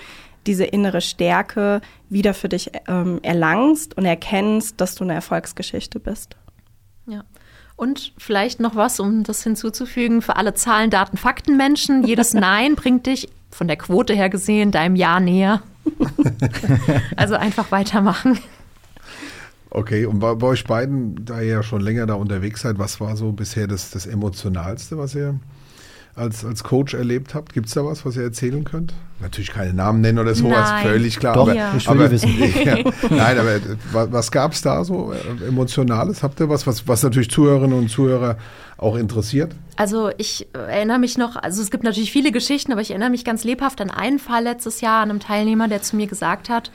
diese 0.47 0.63
innere 0.63 1.01
Stärke 1.01 1.81
wieder 2.09 2.33
für 2.33 2.49
dich 2.49 2.71
ähm, 2.87 3.19
erlangst 3.21 3.97
und 3.97 4.05
erkennst, 4.05 4.79
dass 4.79 4.95
du 4.95 5.03
eine 5.03 5.13
Erfolgsgeschichte 5.13 5.99
bist. 5.99 6.37
Ja. 7.05 7.23
Und 7.75 8.13
vielleicht 8.17 8.59
noch 8.59 8.75
was, 8.75 8.99
um 8.99 9.23
das 9.23 9.43
hinzuzufügen, 9.43 10.21
für 10.21 10.35
alle 10.35 10.55
Zahlen, 10.55 10.89
Daten, 10.89 11.17
Fakten 11.17 11.57
Menschen. 11.57 12.03
Jedes 12.03 12.33
Nein 12.33 12.75
bringt 12.75 13.05
dich 13.05 13.29
von 13.51 13.67
der 13.67 13.77
Quote 13.77 14.13
her 14.13 14.29
gesehen 14.29 14.71
deinem 14.71 14.95
Ja 14.95 15.19
näher. 15.19 15.61
also 17.15 17.35
einfach 17.35 17.71
weitermachen. 17.71 18.37
Okay, 19.69 20.05
und 20.05 20.19
bei, 20.19 20.33
bei 20.35 20.47
euch 20.47 20.63
beiden, 20.63 21.25
da 21.25 21.41
ihr 21.41 21.47
ja 21.47 21.63
schon 21.63 21.81
länger 21.81 22.05
da 22.05 22.15
unterwegs 22.15 22.61
seid, 22.61 22.79
was 22.79 22.99
war 22.99 23.15
so 23.17 23.31
bisher 23.31 23.67
das, 23.67 23.91
das 23.91 24.05
Emotionalste, 24.05 24.97
was 24.97 25.13
ihr 25.13 25.39
als, 26.17 26.43
als 26.43 26.63
Coach 26.63 26.93
erlebt 26.93 27.33
habt? 27.35 27.53
Gibt 27.53 27.67
es 27.67 27.73
da 27.73 27.85
was, 27.85 28.05
was 28.05 28.15
ihr 28.17 28.23
erzählen 28.23 28.63
könnt? 28.63 28.93
Natürlich 29.19 29.51
keine 29.51 29.73
Namen 29.73 30.01
nennen 30.01 30.19
oder 30.19 30.35
sowas, 30.35 30.69
Nein. 30.69 30.83
völlig 30.85 31.17
klar. 31.19 31.33
Doch, 31.35 31.43
aber, 31.43 31.55
Ja. 31.55 31.73
ich 31.77 31.87
will 31.87 31.95
aber, 31.95 32.11
wissen. 32.11 32.29
Ja, 32.65 32.75
nein, 33.09 33.37
aber 33.39 33.55
äh, 33.55 33.61
wa- 33.91 34.07
was 34.11 34.31
gab 34.31 34.51
es 34.51 34.61
da 34.61 34.83
so 34.83 35.13
äh, 35.13 35.47
Emotionales? 35.47 36.21
Habt 36.23 36.39
ihr 36.39 36.49
was, 36.49 36.67
was, 36.67 36.87
was 36.87 37.01
natürlich 37.03 37.29
Zuhörerinnen 37.31 37.77
und 37.77 37.89
Zuhörer 37.89 38.37
auch 38.77 38.95
interessiert? 38.95 39.55
Also 39.75 40.11
ich 40.17 40.47
äh, 40.53 40.57
erinnere 40.57 40.99
mich 40.99 41.17
noch, 41.17 41.35
also 41.35 41.61
es 41.61 41.71
gibt 41.71 41.83
natürlich 41.83 42.11
viele 42.11 42.31
Geschichten, 42.31 42.71
aber 42.71 42.81
ich 42.81 42.91
erinnere 42.91 43.09
mich 43.09 43.23
ganz 43.25 43.43
lebhaft 43.43 43.79
an 43.81 43.89
einen 43.89 44.19
Fall 44.19 44.43
letztes 44.43 44.81
Jahr 44.81 45.01
an 45.01 45.09
einem 45.09 45.19
Teilnehmer, 45.19 45.67
der 45.67 45.81
zu 45.81 45.95
mir 45.95 46.07
gesagt 46.07 46.49
hat, 46.49 46.71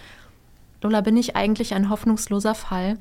Lola, 0.83 1.00
bin 1.00 1.16
ich 1.16 1.37
eigentlich 1.37 1.74
ein 1.74 1.90
hoffnungsloser 1.90 2.55
Fall? 2.57 2.96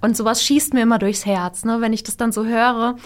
Und 0.00 0.16
sowas 0.16 0.44
schießt 0.44 0.74
mir 0.74 0.82
immer 0.82 0.98
durchs 1.00 1.26
Herz, 1.26 1.64
ne, 1.64 1.80
wenn 1.80 1.92
ich 1.92 2.04
das 2.04 2.16
dann 2.16 2.30
so 2.30 2.44
höre. 2.44 2.96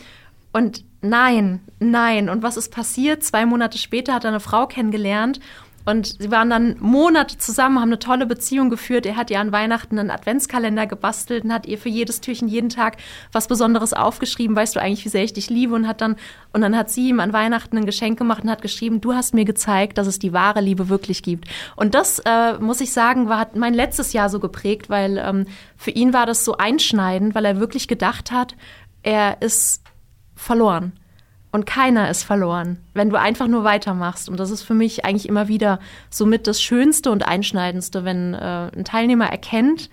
Und 0.53 0.85
nein, 1.03 1.61
nein. 1.79 2.29
Und 2.29 2.43
was 2.43 2.57
ist 2.57 2.73
passiert? 2.73 3.23
Zwei 3.25 3.47
Monate 3.47 3.79
später 3.79 4.15
hat 4.15 4.25
er 4.25 4.31
eine 4.31 4.41
Frau 4.41 4.67
kennengelernt 4.67 5.41
und 5.87 6.21
sie 6.21 6.31
waren 6.31 6.51
dann 6.51 6.77
Monate 6.79 7.39
zusammen, 7.39 7.81
haben 7.81 7.89
eine 7.89 7.99
tolle 7.99 8.27
Beziehung 8.27 8.69
geführt. 8.69 9.07
Er 9.07 9.17
hat 9.17 9.31
ihr 9.31 9.41
an 9.41 9.51
Weihnachten 9.51 9.99
einen 9.99 10.11
Adventskalender 10.11 10.87
gebastelt 10.87 11.45
und 11.45 11.53
hat 11.53 11.67
ihr 11.67 11.79
für 11.79 11.89
jedes 11.89 12.21
Türchen 12.21 12.49
jeden 12.49 12.69
Tag 12.69 12.99
was 13.33 13.49
Besonderes 13.49 13.95
aufgeschrieben. 13.95 14.55
Weißt 14.55 14.77
du 14.77 14.81
eigentlich, 14.81 15.05
wie 15.05 15.09
sehr 15.09 15.25
ich 15.25 15.33
dich 15.33 15.49
liebe? 15.49 15.75
Und 15.75 15.89
hat 15.89 16.03
dann, 16.03 16.17
und 16.53 16.61
dann 16.61 16.77
hat 16.77 16.91
sie 16.91 17.09
ihm 17.09 17.19
an 17.19 17.33
Weihnachten 17.33 17.79
ein 17.79 17.87
Geschenk 17.87 18.19
gemacht 18.19 18.45
und 18.45 18.51
hat 18.51 18.61
geschrieben, 18.61 19.01
du 19.01 19.15
hast 19.15 19.33
mir 19.33 19.47
gezeigt, 19.47 19.97
dass 19.97 20.07
es 20.07 20.19
die 20.19 20.35
wahre 20.35 20.61
Liebe 20.61 20.91
wirklich 20.91 21.23
gibt. 21.23 21.49
Und 21.77 21.95
das, 21.95 22.21
äh, 22.27 22.59
muss 22.59 22.83
ich 22.83 22.93
sagen, 22.93 23.29
war, 23.29 23.39
hat 23.39 23.57
mein 23.57 23.73
letztes 23.73 24.13
Jahr 24.13 24.29
so 24.29 24.39
geprägt, 24.39 24.91
weil 24.91 25.17
ähm, 25.17 25.47
für 25.77 25.91
ihn 25.91 26.13
war 26.13 26.27
das 26.27 26.45
so 26.45 26.59
einschneidend, 26.59 27.35
weil 27.35 27.47
er 27.47 27.59
wirklich 27.59 27.89
gedacht 27.89 28.31
hat, 28.31 28.55
er 29.03 29.41
ist 29.41 29.83
verloren. 30.41 30.93
Und 31.53 31.67
keiner 31.67 32.09
ist 32.11 32.23
verloren, 32.23 32.79
wenn 32.95 33.11
du 33.11 33.19
einfach 33.19 33.49
nur 33.49 33.65
weitermachst. 33.65 34.29
Und 34.29 34.39
das 34.39 34.51
ist 34.51 34.63
für 34.63 34.75
mich 34.75 35.05
eigentlich 35.05 35.29
immer 35.29 35.49
wieder 35.49 35.81
somit 36.09 36.47
das 36.47 36.63
Schönste 36.63 37.11
und 37.11 37.27
Einschneidendste, 37.27 38.05
wenn 38.05 38.35
äh, 38.35 38.71
ein 38.77 38.85
Teilnehmer 38.85 39.27
erkennt, 39.27 39.91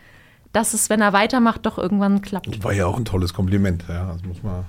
dass 0.53 0.75
es, 0.75 0.89
wenn 0.91 1.01
er 1.01 1.13
weitermacht, 1.13 1.65
doch 1.65 1.79
irgendwann 1.79 2.21
klappt. 2.21 2.63
War 2.63 2.73
ja 2.73 2.85
auch 2.85 2.97
ein 2.97 3.05
tolles 3.05 3.33
Kompliment, 3.33 3.85
ja. 3.89 4.11
Das 4.13 4.23
muss 4.23 4.43
man, 4.43 4.65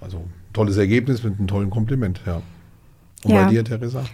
also 0.00 0.18
ein 0.18 0.32
tolles 0.52 0.76
Ergebnis 0.76 1.22
mit 1.22 1.38
einem 1.38 1.46
tollen 1.46 1.70
Kompliment, 1.70 2.20
ja. 2.26 2.42
Und 3.24 3.30
Ja. 3.30 3.44
bei 3.44 3.50
dir, 3.50 3.64
Theresa? 3.64 4.04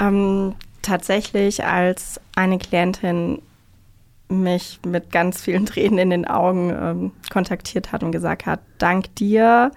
Ähm, 0.00 0.54
tatsächlich, 0.82 1.64
als 1.64 2.20
eine 2.34 2.58
Klientin 2.58 3.40
mich 4.28 4.80
mit 4.84 5.12
ganz 5.12 5.40
vielen 5.40 5.66
Tränen 5.66 5.98
in 5.98 6.10
den 6.10 6.26
Augen 6.26 6.70
ähm, 6.70 7.12
kontaktiert 7.30 7.92
hat 7.92 8.02
und 8.02 8.10
gesagt 8.10 8.46
hat, 8.46 8.60
dank 8.78 9.14
dir 9.16 9.70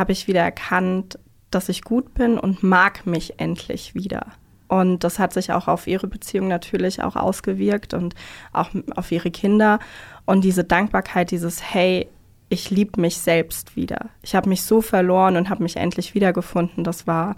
habe 0.00 0.12
ich 0.12 0.26
wieder 0.26 0.40
erkannt, 0.40 1.18
dass 1.50 1.68
ich 1.68 1.82
gut 1.82 2.14
bin 2.14 2.38
und 2.38 2.62
mag 2.62 3.06
mich 3.06 3.38
endlich 3.38 3.94
wieder. 3.94 4.28
Und 4.66 5.04
das 5.04 5.18
hat 5.18 5.34
sich 5.34 5.52
auch 5.52 5.68
auf 5.68 5.86
ihre 5.86 6.06
Beziehung 6.06 6.48
natürlich 6.48 7.02
auch 7.02 7.16
ausgewirkt 7.16 7.92
und 7.92 8.14
auch 8.54 8.70
auf 8.96 9.12
ihre 9.12 9.30
Kinder. 9.30 9.78
Und 10.24 10.42
diese 10.42 10.64
Dankbarkeit, 10.64 11.30
dieses 11.30 11.62
Hey, 11.62 12.08
ich 12.48 12.70
liebe 12.70 12.98
mich 12.98 13.18
selbst 13.18 13.76
wieder. 13.76 14.08
Ich 14.22 14.34
habe 14.34 14.48
mich 14.48 14.62
so 14.62 14.80
verloren 14.80 15.36
und 15.36 15.50
habe 15.50 15.62
mich 15.62 15.76
endlich 15.76 16.14
wiedergefunden. 16.14 16.82
Das 16.82 17.06
war 17.06 17.36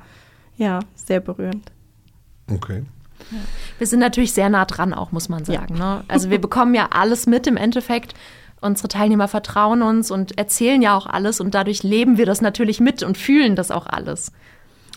ja 0.57 0.79
sehr 0.95 1.19
berührend. 1.19 1.73
Okay. 2.49 2.85
Wir 3.79 3.87
sind 3.89 3.99
natürlich 3.99 4.35
sehr 4.35 4.51
nah 4.51 4.67
dran 4.67 4.95
auch, 4.95 5.11
muss 5.11 5.29
man 5.29 5.45
sagen. 5.45 5.79
Ne? 5.79 6.05
Also 6.07 6.31
wir 6.31 6.41
bekommen 6.41 6.75
ja 6.75 6.91
alles 6.93 7.27
mit 7.27 7.47
im 7.49 7.57
Endeffekt. 7.57 8.15
Unsere 8.63 8.89
Teilnehmer 8.89 9.29
vertrauen 9.29 9.83
uns 9.83 10.11
und 10.11 10.39
erzählen 10.39 10.81
ja 10.83 10.97
auch 10.97 11.07
alles 11.07 11.41
und 11.41 11.55
dadurch 11.55 11.83
leben 11.83 12.17
wir 12.17 12.27
das 12.27 12.41
natürlich 12.41 12.81
mit 12.81 13.03
und 13.03 13.19
fühlen 13.19 13.57
das 13.57 13.71
auch 13.71 13.87
alles. 13.87 14.33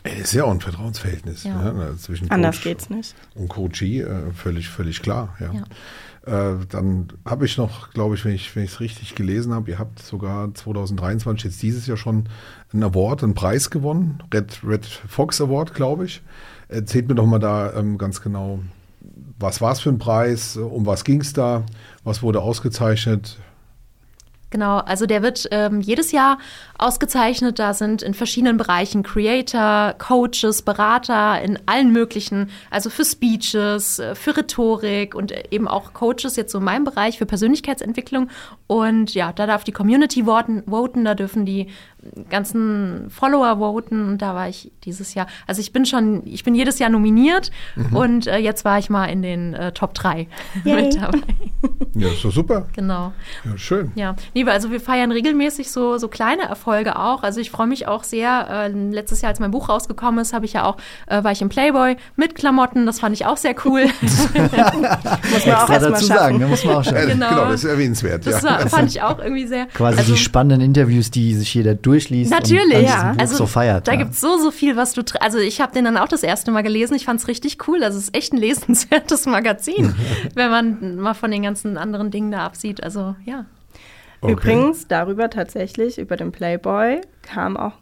Das 0.03 0.13
ist 0.13 0.33
ja 0.33 0.43
auch 0.43 0.51
ein 0.51 0.61
Vertrauensverhältnis 0.61 1.43
Ja. 1.45 1.73
ne, 1.73 1.95
zwischen 1.97 2.29
Anders 2.29 2.57
Coach 2.57 2.63
geht's 2.63 2.89
nicht. 2.91 3.15
und 3.33 3.47
Coachie, 3.49 4.01
äh, 4.01 4.31
völlig, 4.33 4.69
völlig 4.69 5.01
klar. 5.01 5.35
Ja. 5.39 5.51
Ja. 5.51 5.63
Äh, 6.53 6.57
dann 6.69 7.07
habe 7.25 7.45
ich 7.45 7.57
noch, 7.57 7.89
glaube 7.91 8.13
ich, 8.15 8.23
wenn 8.25 8.33
ich 8.33 8.55
es 8.55 8.79
richtig 8.79 9.15
gelesen 9.15 9.53
habe, 9.53 9.69
ihr 9.71 9.79
habt 9.79 9.99
sogar 9.99 10.53
2023, 10.53 11.45
jetzt 11.45 11.61
dieses 11.63 11.87
Jahr 11.87 11.97
schon 11.97 12.29
einen 12.71 12.83
Award, 12.83 13.23
einen 13.23 13.33
Preis 13.33 13.69
gewonnen, 13.71 14.21
Red, 14.33 14.59
Red 14.63 14.85
Fox 14.85 15.41
Award, 15.41 15.73
glaube 15.73 16.05
ich. 16.05 16.21
Erzählt 16.67 17.07
mir 17.09 17.15
doch 17.15 17.25
mal 17.27 17.39
da 17.39 17.73
ähm, 17.73 17.97
ganz 17.97 18.21
genau, 18.21 18.59
was 19.39 19.59
war 19.61 19.71
es 19.71 19.79
für 19.81 19.89
ein 19.89 19.97
Preis, 19.99 20.55
um 20.57 20.85
was 20.85 21.03
ging 21.03 21.21
es 21.21 21.33
da, 21.33 21.63
was 22.03 22.21
wurde 22.23 22.41
ausgezeichnet? 22.41 23.37
Genau, 24.55 24.77
also 24.77 25.05
der 25.05 25.21
wird 25.21 25.49
ähm, 25.51 25.81
jedes 25.81 26.13
Jahr 26.13 26.37
ausgezeichnet. 26.77 27.59
Da 27.59 27.73
sind 27.73 28.01
in 28.01 28.13
verschiedenen 28.13 28.57
Bereichen 28.57 29.03
Creator, 29.03 29.95
Coaches, 29.97 30.61
Berater 30.61 31.41
in 31.41 31.59
allen 31.65 31.91
möglichen, 31.91 32.49
also 32.69 32.89
für 32.89 33.05
Speeches, 33.05 33.99
äh, 33.99 34.15
für 34.15 34.37
Rhetorik 34.37 35.15
und 35.15 35.33
eben 35.51 35.67
auch 35.67 35.93
Coaches 35.93 36.35
jetzt 36.35 36.51
so 36.51 36.57
in 36.59 36.63
meinem 36.63 36.83
Bereich 36.83 37.17
für 37.17 37.25
Persönlichkeitsentwicklung. 37.25 38.29
Und 38.67 39.13
ja, 39.13 39.31
da 39.31 39.47
darf 39.47 39.63
die 39.63 39.71
Community 39.71 40.25
voten, 40.25 40.63
voten 40.67 41.05
da 41.05 41.15
dürfen 41.15 41.45
die 41.45 41.67
ganzen 42.29 43.09
Follower 43.09 43.57
voten 43.57 44.09
und 44.09 44.21
da 44.21 44.35
war 44.35 44.47
ich 44.47 44.71
dieses 44.83 45.13
Jahr. 45.15 45.27
Also 45.47 45.61
ich 45.61 45.73
bin 45.73 45.85
schon, 45.85 46.21
ich 46.25 46.43
bin 46.43 46.53
jedes 46.53 46.77
Jahr 46.77 46.89
nominiert 46.89 47.51
mhm. 47.75 47.95
und 47.95 48.27
äh, 48.27 48.37
jetzt 48.37 48.63
war 48.63 48.77
ich 48.77 48.89
mal 48.89 49.05
in 49.05 49.21
den 49.23 49.53
äh, 49.55 49.71
Top 49.71 49.93
3 49.95 50.27
mit 50.63 50.95
dabei. 50.95 51.19
Ja, 51.95 52.09
ist 52.09 52.23
doch 52.23 52.31
super. 52.31 52.67
Genau. 52.73 53.13
Ja, 53.43 53.57
schön. 53.57 53.91
Ja, 53.95 54.15
liebe, 54.33 54.51
also 54.51 54.69
wir 54.69 54.79
feiern 54.79 55.11
regelmäßig 55.11 55.71
so, 55.71 55.97
so 55.97 56.07
kleine 56.07 56.43
Erfolge 56.43 56.64
auch. 56.67 57.23
Also 57.23 57.39
ich 57.39 57.51
freue 57.51 57.67
mich 57.67 57.87
auch 57.87 58.03
sehr. 58.03 58.47
Äh, 58.49 58.67
letztes 58.69 59.21
Jahr, 59.21 59.29
als 59.29 59.39
mein 59.39 59.51
Buch 59.51 59.69
rausgekommen 59.69 60.19
ist, 60.19 60.33
habe 60.33 60.45
ich 60.45 60.53
ja 60.53 60.65
auch, 60.65 60.77
äh, 61.07 61.23
war 61.23 61.31
ich 61.31 61.41
im 61.41 61.49
Playboy 61.49 61.97
mit 62.15 62.35
Klamotten. 62.35 62.85
Das 62.85 62.99
fand 62.99 63.13
ich 63.13 63.25
auch 63.25 63.37
sehr 63.37 63.55
cool. 63.65 63.85
muss 64.01 65.45
man 65.45 65.55
auch 65.55 65.69
dazu 65.69 66.05
sagen, 66.05 66.39
da 66.39 66.47
muss 66.47 66.63
man 66.65 66.75
auch 66.75 66.83
schaffen. 66.83 67.07
Genau. 67.07 67.29
genau, 67.29 67.45
das 67.45 67.63
ist 67.63 67.69
erwähnenswert. 67.69 68.25
Das 68.25 68.41
ja. 68.41 68.49
war, 68.49 68.69
fand 68.69 68.89
ich 68.89 69.01
auch 69.01 69.19
irgendwie 69.19 69.47
sehr. 69.47 69.67
Quasi 69.67 69.99
also, 69.99 70.13
die 70.13 70.17
spannenden 70.17 70.61
Interviews, 70.61 71.11
die 71.11 71.33
sich 71.35 71.53
jeder 71.53 71.75
durchliest. 71.75 72.31
Natürlich, 72.31 72.87
ja. 72.87 73.13
Also 73.17 73.35
so 73.35 73.45
feiert. 73.45 73.87
Da 73.87 73.93
ja. 73.93 73.99
gibt 73.99 74.13
es 74.13 74.21
so, 74.21 74.37
so 74.37 74.51
viel, 74.51 74.75
was 74.75 74.93
du. 74.93 75.03
Also 75.19 75.37
ich 75.39 75.61
habe 75.61 75.73
den 75.73 75.85
dann 75.85 75.97
auch 75.97 76.07
das 76.07 76.23
erste 76.23 76.51
Mal 76.51 76.61
gelesen. 76.61 76.95
Ich 76.95 77.05
fand 77.05 77.19
es 77.19 77.27
richtig 77.27 77.67
cool. 77.67 77.83
Also 77.83 77.97
es 77.97 78.05
ist 78.05 78.15
echt 78.15 78.33
ein 78.33 78.37
lesenswertes 78.37 79.25
Magazin, 79.25 79.95
wenn 80.33 80.49
man 80.49 80.97
mal 80.97 81.13
von 81.13 81.31
den 81.31 81.43
ganzen 81.43 81.77
anderen 81.77 82.11
Dingen 82.11 82.31
da 82.31 82.45
absieht. 82.45 82.83
Also 82.83 83.15
ja. 83.25 83.45
Okay. 84.21 84.33
Übrigens, 84.33 84.87
darüber 84.87 85.29
tatsächlich, 85.29 85.97
über 85.97 86.17
den 86.17 86.31
Playboy, 86.31 87.01
kam 87.21 87.57
auch 87.57 87.73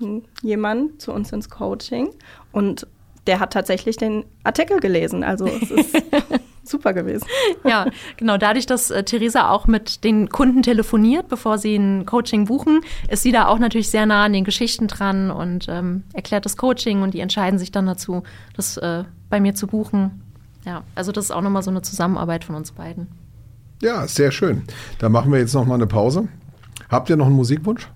jemand 0.42 1.02
zu 1.02 1.12
uns 1.14 1.32
ins 1.32 1.50
Coaching 1.50 2.10
und 2.52 2.88
der 3.28 3.40
hat 3.40 3.54
tatsächlich 3.54 3.98
den 3.98 4.26
Artikel 4.44 4.80
gelesen. 4.80 5.24
Also 5.24 5.46
es 5.46 5.72
ist 5.72 5.96
super 6.64 6.94
gewesen. 6.94 7.26
Ja, 7.64 7.86
genau. 8.18 8.38
Dadurch, 8.38 8.66
dass 8.66 8.92
äh, 8.92 9.04
Theresa 9.04 9.50
auch 9.50 9.68
mit 9.68 10.04
den 10.04 10.30
Kunden 10.30 10.62
telefoniert, 10.62 11.28
bevor 11.30 11.58
sie 11.58 11.76
ein 11.76 12.06
Coaching 12.06 12.46
buchen, 12.46 12.82
ist 13.08 13.24
sie 13.24 13.32
da 13.32 13.48
auch 13.48 13.60
natürlich 13.60 13.90
sehr 13.90 14.06
nah 14.06 14.26
an 14.26 14.34
den 14.34 14.44
Geschichten 14.44 14.88
dran 14.88 15.32
und 15.32 15.68
ähm, 15.70 16.04
erklärt 16.14 16.46
das 16.46 16.58
Coaching 16.58 17.02
und 17.02 17.14
die 17.14 17.22
entscheiden 17.22 17.60
sich 17.60 17.72
dann 17.72 17.86
dazu, 17.86 18.24
das 18.56 18.78
äh, 18.78 19.04
bei 19.30 19.40
mir 19.40 19.56
zu 19.56 19.68
buchen. 19.68 20.22
Ja, 20.66 20.84
also 20.96 21.12
das 21.12 21.26
ist 21.26 21.32
auch 21.32 21.42
nochmal 21.42 21.64
so 21.64 21.72
eine 21.72 21.82
Zusammenarbeit 21.82 22.44
von 22.44 22.56
uns 22.56 22.72
beiden. 22.72 23.08
Ja, 23.84 24.08
sehr 24.08 24.32
schön. 24.32 24.64
Da 24.98 25.10
machen 25.10 25.30
wir 25.30 25.40
jetzt 25.40 25.54
nochmal 25.54 25.76
eine 25.76 25.88
Pause. 25.88 26.30
Habt 26.90 27.10
ihr 27.10 27.18
noch 27.18 27.26
einen 27.26 27.36
Musikwunsch? 27.36 27.90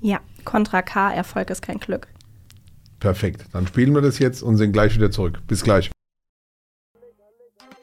Ja, 0.00 0.18
Contra 0.44 0.82
K, 0.82 1.12
Erfolg 1.12 1.50
ist 1.50 1.62
kein 1.62 1.78
Glück. 1.78 2.08
Perfekt. 2.98 3.44
Dann 3.52 3.68
spielen 3.68 3.94
wir 3.94 4.02
das 4.02 4.18
jetzt 4.18 4.42
und 4.42 4.56
sind 4.56 4.72
gleich 4.72 4.96
wieder 4.96 5.12
zurück. 5.12 5.40
Bis 5.46 5.62
gleich. 5.62 5.92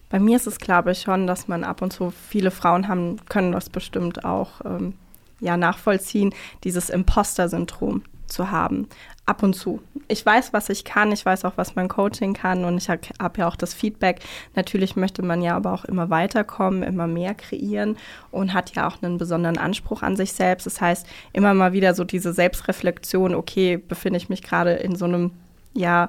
Bei 0.09 0.21
mir 0.21 0.37
ist 0.37 0.47
es, 0.47 0.59
glaube 0.59 0.93
ich, 0.93 1.03
schon, 1.03 1.27
dass 1.27 1.49
man 1.49 1.65
ab 1.65 1.83
und 1.83 1.93
zu 1.93 2.11
viele 2.11 2.51
Frauen 2.51 2.89
haben, 2.89 3.17
können 3.29 3.53
das 3.53 3.71
bestimmt 3.71 4.25
auch 4.25 4.61
ähm, 4.65 4.95
ja, 5.41 5.57
nachvollziehen, 5.57 6.35
dieses 6.65 6.91
Imposter-Syndrom 6.91 8.03
zu 8.27 8.51
haben. 8.51 8.89
Ab 9.27 9.43
und 9.43 9.55
zu. 9.55 9.81
Ich 10.07 10.25
weiß, 10.25 10.53
was 10.53 10.69
ich 10.69 10.85
kann, 10.85 11.11
ich 11.11 11.27
weiß 11.27 11.45
auch, 11.45 11.55
was 11.57 11.75
mein 11.75 11.89
Coaching 11.89 12.33
kann 12.33 12.65
und 12.65 12.79
ich 12.79 12.89
habe 12.89 13.01
hab 13.21 13.39
ja 13.39 13.49
auch 13.49 13.57
das 13.57 13.75
Feedback. 13.75 14.21
Natürlich 14.55 14.95
möchte 14.95 15.23
man 15.23 15.43
ja 15.43 15.57
aber 15.57 15.73
auch 15.73 15.85
immer 15.85 16.11
weiterkommen, 16.11 16.85
immer 16.85 17.09
mehr 17.09 17.35
kreieren 17.35 17.97
und 18.31 18.55
hat 18.55 18.77
ja 18.77 18.87
auch 18.87 19.03
einen 19.03 19.19
besonderen 19.19 19.59
Anspruch 19.59 20.03
an 20.03 20.15
sich 20.15 20.33
selbst. 20.33 20.65
Das 20.67 20.81
heißt, 20.81 21.07
immer 21.33 21.55
mal 21.55 21.73
wieder 21.73 21.95
so 21.95 22.05
diese 22.05 22.33
Selbstreflexion, 22.33 23.35
okay, 23.35 23.77
befinde 23.77 24.17
ich 24.19 24.29
mich 24.29 24.43
gerade 24.43 24.75
in 24.75 24.95
so 24.95 25.07
einem, 25.07 25.33
ja, 25.75 26.09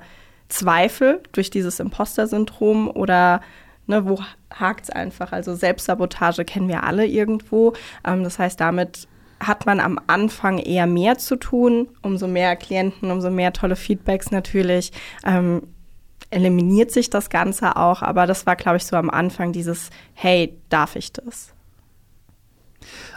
Zweifel 0.50 1.22
durch 1.34 1.50
dieses 1.50 1.82
Imposter-Syndrom 1.82 2.90
oder 2.90 3.42
Ne, 3.88 4.06
wo 4.06 4.20
hakt 4.54 4.84
es 4.84 4.90
einfach? 4.90 5.32
Also 5.32 5.56
Selbstsabotage 5.56 6.44
kennen 6.44 6.68
wir 6.68 6.84
alle 6.84 7.06
irgendwo. 7.06 7.74
Ähm, 8.06 8.24
das 8.24 8.38
heißt, 8.38 8.60
damit 8.60 9.08
hat 9.40 9.66
man 9.66 9.80
am 9.80 10.00
Anfang 10.08 10.58
eher 10.58 10.88
mehr 10.88 11.18
zu 11.18 11.36
tun. 11.36 11.88
Umso 12.02 12.28
mehr 12.28 12.56
Klienten, 12.56 13.12
umso 13.12 13.30
mehr 13.30 13.54
tolle 13.54 13.76
Feedbacks 13.76 14.32
natürlich. 14.32 14.92
Ähm, 15.26 15.64
eliminiert 16.30 16.92
sich 16.92 17.10
das 17.10 17.30
Ganze 17.30 17.76
auch. 17.76 18.02
Aber 18.02 18.28
das 18.28 18.46
war, 18.46 18.56
glaube 18.56 18.78
ich, 18.78 18.86
so 18.86 18.96
am 18.96 19.10
Anfang 19.10 19.52
dieses, 19.52 19.90
hey, 20.14 20.58
darf 20.70 20.96
ich 20.96 21.14
das? 21.14 21.54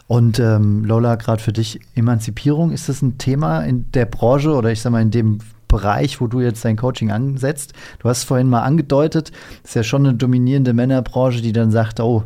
Und 0.07 0.41
ähm, 0.41 0.85
Lola, 0.85 1.15
gerade 1.15 1.43
für 1.43 1.53
dich, 1.53 1.81
Emanzipierung, 1.95 2.73
ist 2.73 2.89
das 2.89 3.03
ein 3.03 3.19
Thema 3.19 3.61
in 3.61 3.91
der 3.93 4.07
Branche 4.07 4.53
oder 4.53 4.73
ich 4.73 4.81
sag 4.81 4.91
mal 4.91 5.03
in 5.03 5.13
dem 5.13 5.39
Bereich, 5.69 6.21
wo 6.21 6.27
du 6.27 6.41
jetzt 6.41 6.65
dein 6.65 6.77
Coaching 6.77 7.13
ansetzt. 7.13 7.75
Du 8.01 8.09
hast 8.09 8.19
es 8.19 8.25
vorhin 8.25 8.49
mal 8.49 8.63
angedeutet, 8.63 9.31
ist 9.63 9.77
ja 9.77 9.85
schon 9.85 10.05
eine 10.05 10.17
dominierende 10.17 10.73
Männerbranche, 10.73 11.43
die 11.43 11.53
dann 11.53 11.71
sagt, 11.71 12.01
oh, 12.01 12.25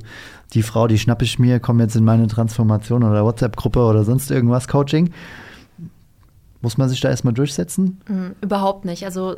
die 0.55 0.63
Frau, 0.63 0.87
die 0.87 0.99
schnappe 0.99 1.25
ich 1.25 1.39
mir, 1.39 1.61
komm 1.61 1.81
jetzt 1.81 1.97
in 1.97 2.05
meine 2.05 2.27
Transformation 2.29 3.03
oder 3.03 3.25
WhatsApp-Gruppe 3.25 3.81
oder 3.81 4.05
sonst 4.05 4.31
irgendwas 4.31 4.69
Coaching. 4.69 5.11
Muss 6.61 6.79
man 6.79 6.89
sich 6.89 7.01
da 7.01 7.11
erstmal 7.11 7.35
durchsetzen? 7.35 8.01
Mhm, 8.09 8.37
überhaupt 8.41 8.85
nicht. 8.85 9.05
Also 9.05 9.37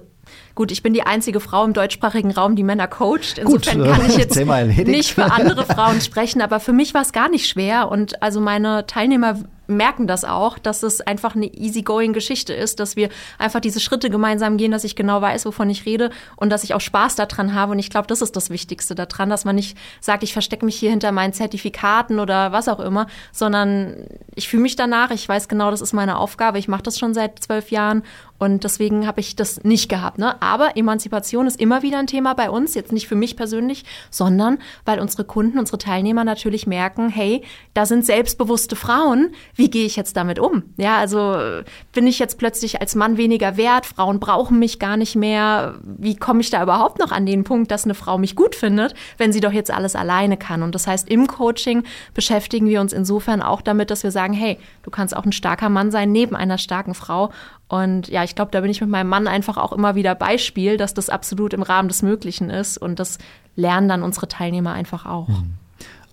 gut, 0.54 0.72
ich 0.72 0.82
bin 0.82 0.92
die 0.92 1.02
einzige 1.02 1.40
Frau 1.40 1.64
im 1.64 1.72
deutschsprachigen 1.72 2.30
Raum, 2.30 2.56
die 2.56 2.62
Männer 2.62 2.88
coacht. 2.88 3.38
Insofern 3.38 3.78
Gut, 3.78 3.88
kann 3.88 4.06
ich 4.06 4.16
jetzt 4.16 4.36
nicht 4.36 5.14
für 5.14 5.24
andere 5.24 5.64
Frauen 5.64 6.00
sprechen, 6.00 6.40
aber 6.40 6.60
für 6.60 6.72
mich 6.72 6.94
war 6.94 7.02
es 7.02 7.12
gar 7.12 7.28
nicht 7.28 7.48
schwer. 7.48 7.90
Und 7.90 8.22
also 8.22 8.40
meine 8.40 8.86
Teilnehmer 8.86 9.36
merken 9.66 10.06
das 10.06 10.24
auch, 10.24 10.58
dass 10.58 10.82
es 10.82 11.00
einfach 11.00 11.34
eine 11.34 11.46
easygoing 11.46 12.12
Geschichte 12.12 12.54
ist, 12.54 12.80
dass 12.80 12.96
wir 12.96 13.08
einfach 13.38 13.60
diese 13.60 13.80
Schritte 13.80 14.10
gemeinsam 14.10 14.56
gehen, 14.56 14.70
dass 14.70 14.84
ich 14.84 14.96
genau 14.96 15.20
weiß, 15.20 15.46
wovon 15.46 15.70
ich 15.70 15.86
rede 15.86 16.10
und 16.36 16.50
dass 16.50 16.64
ich 16.64 16.74
auch 16.74 16.80
Spaß 16.80 17.16
daran 17.16 17.54
habe. 17.54 17.72
Und 17.72 17.78
ich 17.78 17.90
glaube, 17.90 18.06
das 18.06 18.22
ist 18.22 18.36
das 18.36 18.50
Wichtigste 18.50 18.94
daran, 18.94 19.30
dass 19.30 19.44
man 19.44 19.56
nicht 19.56 19.76
sagt, 20.00 20.22
ich 20.22 20.32
verstecke 20.32 20.64
mich 20.64 20.76
hier 20.76 20.90
hinter 20.90 21.12
meinen 21.12 21.32
Zertifikaten 21.32 22.20
oder 22.20 22.52
was 22.52 22.68
auch 22.68 22.80
immer, 22.80 23.06
sondern 23.32 24.06
ich 24.34 24.48
fühle 24.48 24.62
mich 24.62 24.76
danach, 24.76 25.10
ich 25.10 25.28
weiß 25.28 25.48
genau, 25.48 25.70
das 25.70 25.80
ist 25.80 25.92
meine 25.92 26.18
Aufgabe, 26.18 26.58
ich 26.58 26.68
mache 26.68 26.82
das 26.82 26.98
schon 26.98 27.14
seit 27.14 27.42
zwölf 27.42 27.70
Jahren 27.70 28.02
und 28.38 28.64
deswegen 28.64 29.06
habe 29.06 29.20
ich 29.20 29.34
das 29.36 29.64
nicht 29.64 29.88
gehabt 29.88 30.15
gehabt. 30.16 30.18
Ne? 30.18 30.40
Aber 30.42 30.76
Emanzipation 30.76 31.46
ist 31.46 31.60
immer 31.60 31.82
wieder 31.82 31.98
ein 31.98 32.06
Thema 32.06 32.34
bei 32.34 32.50
uns, 32.50 32.74
jetzt 32.74 32.92
nicht 32.92 33.08
für 33.08 33.14
mich 33.14 33.36
persönlich, 33.36 33.84
sondern 34.10 34.58
weil 34.84 35.00
unsere 35.00 35.24
Kunden, 35.24 35.58
unsere 35.58 35.78
Teilnehmer 35.78 36.24
natürlich 36.24 36.66
merken, 36.66 37.08
hey, 37.08 37.42
da 37.74 37.86
sind 37.86 38.04
selbstbewusste 38.04 38.76
Frauen, 38.76 39.30
wie 39.54 39.70
gehe 39.70 39.86
ich 39.86 39.96
jetzt 39.96 40.16
damit 40.16 40.38
um? 40.38 40.64
Ja, 40.76 40.98
also 40.98 41.62
bin 41.92 42.06
ich 42.06 42.18
jetzt 42.18 42.38
plötzlich 42.38 42.80
als 42.80 42.94
Mann 42.94 43.16
weniger 43.16 43.56
wert, 43.56 43.86
Frauen 43.86 44.20
brauchen 44.20 44.58
mich 44.58 44.78
gar 44.78 44.96
nicht 44.96 45.16
mehr, 45.16 45.74
wie 45.82 46.16
komme 46.16 46.40
ich 46.40 46.50
da 46.50 46.62
überhaupt 46.62 46.98
noch 46.98 47.12
an 47.12 47.26
den 47.26 47.44
Punkt, 47.44 47.70
dass 47.70 47.84
eine 47.84 47.94
Frau 47.94 48.18
mich 48.18 48.36
gut 48.36 48.54
findet, 48.54 48.94
wenn 49.18 49.32
sie 49.32 49.40
doch 49.40 49.52
jetzt 49.52 49.70
alles 49.70 49.96
alleine 49.96 50.36
kann? 50.36 50.62
Und 50.62 50.74
das 50.74 50.86
heißt, 50.86 51.08
im 51.08 51.26
Coaching 51.26 51.84
beschäftigen 52.14 52.68
wir 52.68 52.80
uns 52.80 52.92
insofern 52.92 53.42
auch 53.42 53.60
damit, 53.60 53.90
dass 53.90 54.02
wir 54.02 54.10
sagen, 54.10 54.32
hey, 54.32 54.58
du 54.82 54.90
kannst 54.90 55.16
auch 55.16 55.24
ein 55.24 55.32
starker 55.32 55.68
Mann 55.68 55.90
sein 55.90 56.12
neben 56.12 56.36
einer 56.36 56.58
starken 56.58 56.94
Frau. 56.94 57.30
Und 57.68 58.08
ja, 58.08 58.22
ich 58.22 58.34
glaube, 58.34 58.50
da 58.52 58.60
bin 58.60 58.70
ich 58.70 58.80
mit 58.80 58.90
meinem 58.90 59.08
Mann 59.08 59.26
einfach 59.26 59.56
auch 59.56 59.72
immer 59.72 59.94
wieder 59.94 60.14
Beispiel, 60.14 60.76
dass 60.76 60.94
das 60.94 61.08
absolut 61.08 61.52
im 61.52 61.62
Rahmen 61.62 61.88
des 61.88 62.02
Möglichen 62.02 62.48
ist. 62.48 62.78
Und 62.78 63.00
das 63.00 63.18
lernen 63.56 63.88
dann 63.88 64.02
unsere 64.02 64.28
Teilnehmer 64.28 64.72
einfach 64.72 65.04
auch. 65.06 65.28
Mhm. 65.28 65.54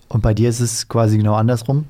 Und 0.10 0.22
bei 0.22 0.34
dir 0.34 0.50
ist 0.50 0.60
es 0.60 0.88
quasi 0.88 1.18
genau 1.18 1.36
andersrum? 1.36 1.86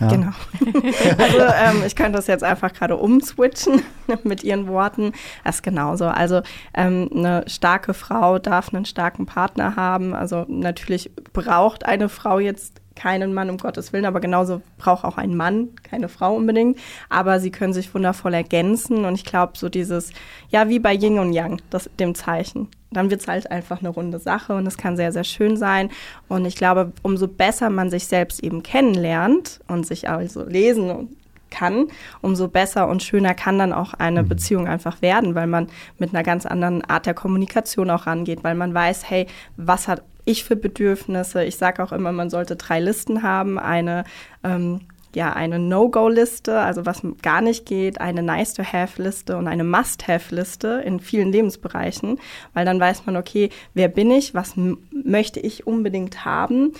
Ja. 0.00 0.08
Genau. 0.08 0.30
also 1.18 1.38
ähm, 1.38 1.82
ich 1.86 1.94
könnte 1.94 2.12
das 2.12 2.26
jetzt 2.26 2.42
einfach 2.42 2.72
gerade 2.72 2.96
umswitchen 2.96 3.82
mit 4.24 4.42
ihren 4.42 4.66
Worten. 4.66 5.12
Das 5.44 5.56
ist 5.56 5.62
genauso. 5.62 6.06
Also 6.06 6.40
ähm, 6.72 7.10
eine 7.14 7.44
starke 7.46 7.92
Frau 7.92 8.38
darf 8.38 8.72
einen 8.72 8.86
starken 8.86 9.26
Partner 9.26 9.76
haben. 9.76 10.14
Also 10.14 10.46
natürlich 10.48 11.10
braucht 11.32 11.84
eine 11.84 12.08
Frau 12.08 12.38
jetzt 12.38 12.79
keinen 13.00 13.32
Mann, 13.32 13.48
um 13.48 13.56
Gottes 13.56 13.92
Willen, 13.92 14.04
aber 14.04 14.20
genauso 14.20 14.60
braucht 14.76 15.04
auch 15.04 15.16
ein 15.16 15.34
Mann 15.34 15.70
keine 15.82 16.08
Frau 16.08 16.34
unbedingt. 16.36 16.78
Aber 17.08 17.40
sie 17.40 17.50
können 17.50 17.72
sich 17.72 17.94
wundervoll 17.94 18.34
ergänzen 18.34 19.06
und 19.06 19.14
ich 19.14 19.24
glaube, 19.24 19.54
so 19.56 19.70
dieses, 19.70 20.12
ja, 20.50 20.68
wie 20.68 20.78
bei 20.78 20.92
Yin 20.94 21.18
und 21.18 21.32
Yang, 21.32 21.62
das, 21.70 21.88
dem 21.98 22.14
Zeichen. 22.14 22.68
Dann 22.90 23.10
wird 23.10 23.22
es 23.22 23.28
halt 23.28 23.50
einfach 23.50 23.80
eine 23.80 23.88
runde 23.88 24.18
Sache 24.18 24.54
und 24.54 24.66
es 24.66 24.76
kann 24.76 24.96
sehr, 24.96 25.12
sehr 25.12 25.24
schön 25.24 25.56
sein. 25.56 25.90
Und 26.28 26.44
ich 26.44 26.56
glaube, 26.56 26.92
umso 27.02 27.26
besser 27.26 27.70
man 27.70 27.88
sich 27.88 28.06
selbst 28.06 28.42
eben 28.42 28.62
kennenlernt 28.62 29.60
und 29.68 29.86
sich 29.86 30.08
also 30.08 30.44
lesen 30.44 31.16
kann, 31.50 31.88
umso 32.20 32.48
besser 32.48 32.88
und 32.88 33.02
schöner 33.02 33.34
kann 33.34 33.58
dann 33.58 33.72
auch 33.72 33.94
eine 33.94 34.22
mhm. 34.22 34.28
Beziehung 34.28 34.68
einfach 34.68 35.02
werden, 35.02 35.34
weil 35.34 35.46
man 35.46 35.68
mit 35.98 36.14
einer 36.14 36.22
ganz 36.22 36.46
anderen 36.46 36.84
Art 36.84 37.06
der 37.06 37.14
Kommunikation 37.14 37.90
auch 37.90 38.06
rangeht, 38.06 38.44
weil 38.44 38.54
man 38.54 38.74
weiß, 38.74 39.08
hey, 39.08 39.26
was 39.56 39.88
hat 39.88 40.02
ich 40.24 40.44
für 40.44 40.56
Bedürfnisse? 40.56 41.44
Ich 41.44 41.56
sage 41.56 41.82
auch 41.82 41.92
immer, 41.92 42.12
man 42.12 42.30
sollte 42.30 42.56
drei 42.56 42.80
Listen 42.80 43.22
haben. 43.22 43.58
Eine 43.58 44.04
ähm, 44.44 44.80
ja, 45.14 45.32
eine 45.32 45.58
No-Go-Liste, 45.58 46.60
also 46.60 46.86
was 46.86 47.02
gar 47.22 47.40
nicht 47.40 47.66
geht, 47.66 48.00
eine 48.00 48.22
Nice-to-Have-Liste 48.22 49.36
und 49.36 49.48
eine 49.48 49.64
Must-Have-Liste 49.64 50.82
in 50.84 51.00
vielen 51.00 51.32
Lebensbereichen, 51.32 52.18
weil 52.54 52.64
dann 52.64 52.78
weiß 52.78 53.06
man, 53.06 53.16
okay, 53.16 53.50
wer 53.74 53.88
bin 53.88 54.10
ich, 54.10 54.34
was 54.34 54.54
möchte 54.90 55.40
ich 55.40 55.66
unbedingt 55.66 56.24
haben, 56.24 56.72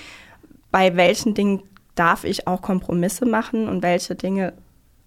bei 0.70 0.96
welchen 0.96 1.34
Dingen 1.34 1.62
darf 1.96 2.24
ich 2.24 2.46
auch 2.46 2.62
Kompromisse 2.62 3.26
machen 3.26 3.68
und 3.68 3.82
welche 3.82 4.14
Dinge 4.14 4.52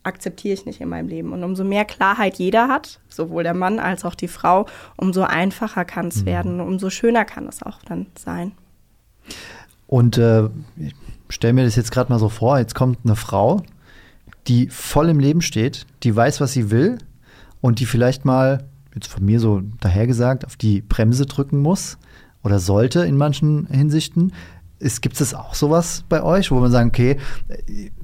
akzeptiere 0.04 0.54
ich 0.54 0.66
nicht 0.66 0.82
in 0.82 0.90
meinem 0.90 1.08
Leben. 1.08 1.32
Und 1.32 1.44
umso 1.44 1.64
mehr 1.64 1.86
Klarheit 1.86 2.38
jeder 2.38 2.68
hat, 2.68 3.00
sowohl 3.10 3.44
der 3.44 3.54
Mann 3.54 3.80
als 3.80 4.06
auch 4.06 4.16
die 4.16 4.28
Frau, 4.28 4.68
umso 4.98 5.24
einfacher 5.24 5.86
kann 5.86 6.08
es 6.08 6.22
mhm. 6.22 6.26
werden, 6.26 6.60
umso 6.60 6.90
schöner 6.90 7.26
kann 7.26 7.48
es 7.48 7.64
auch 7.64 7.82
dann 7.84 8.08
sein. 8.18 8.52
Und 9.88 10.18
äh, 10.18 10.50
ich 10.78 10.94
stelle 11.30 11.54
mir 11.54 11.64
das 11.64 11.76
jetzt 11.76 11.92
gerade 11.92 12.12
mal 12.12 12.20
so 12.20 12.30
vor, 12.30 12.58
jetzt 12.60 12.76
kommt 12.76 13.00
eine 13.04 13.16
Frau, 13.16 13.64
die 14.48 14.68
voll 14.70 15.10
im 15.10 15.20
Leben 15.20 15.42
steht, 15.42 15.86
die 16.04 16.16
weiß, 16.16 16.42
was 16.42 16.54
sie 16.54 16.72
will 16.72 16.98
und 17.62 17.80
die 17.80 17.86
vielleicht 17.86 18.26
mal, 18.26 18.66
jetzt 18.94 19.08
von 19.08 19.24
mir 19.24 19.40
so 19.40 19.62
dahergesagt, 19.80 20.46
auf 20.46 20.58
die 20.58 20.82
Bremse 20.82 21.26
drücken 21.26 21.60
muss 21.60 21.98
oder 22.44 22.60
sollte 22.60 23.06
in 23.06 23.18
manchen 23.18 23.68
Hinsichten. 23.68 24.34
Gibt 25.02 25.20
es 25.20 25.34
auch 25.34 25.54
sowas 25.54 26.04
bei 26.10 26.22
euch, 26.22 26.52
wo 26.52 26.60
man 26.60 26.72
sagt, 26.72 26.88
okay, 26.88 27.18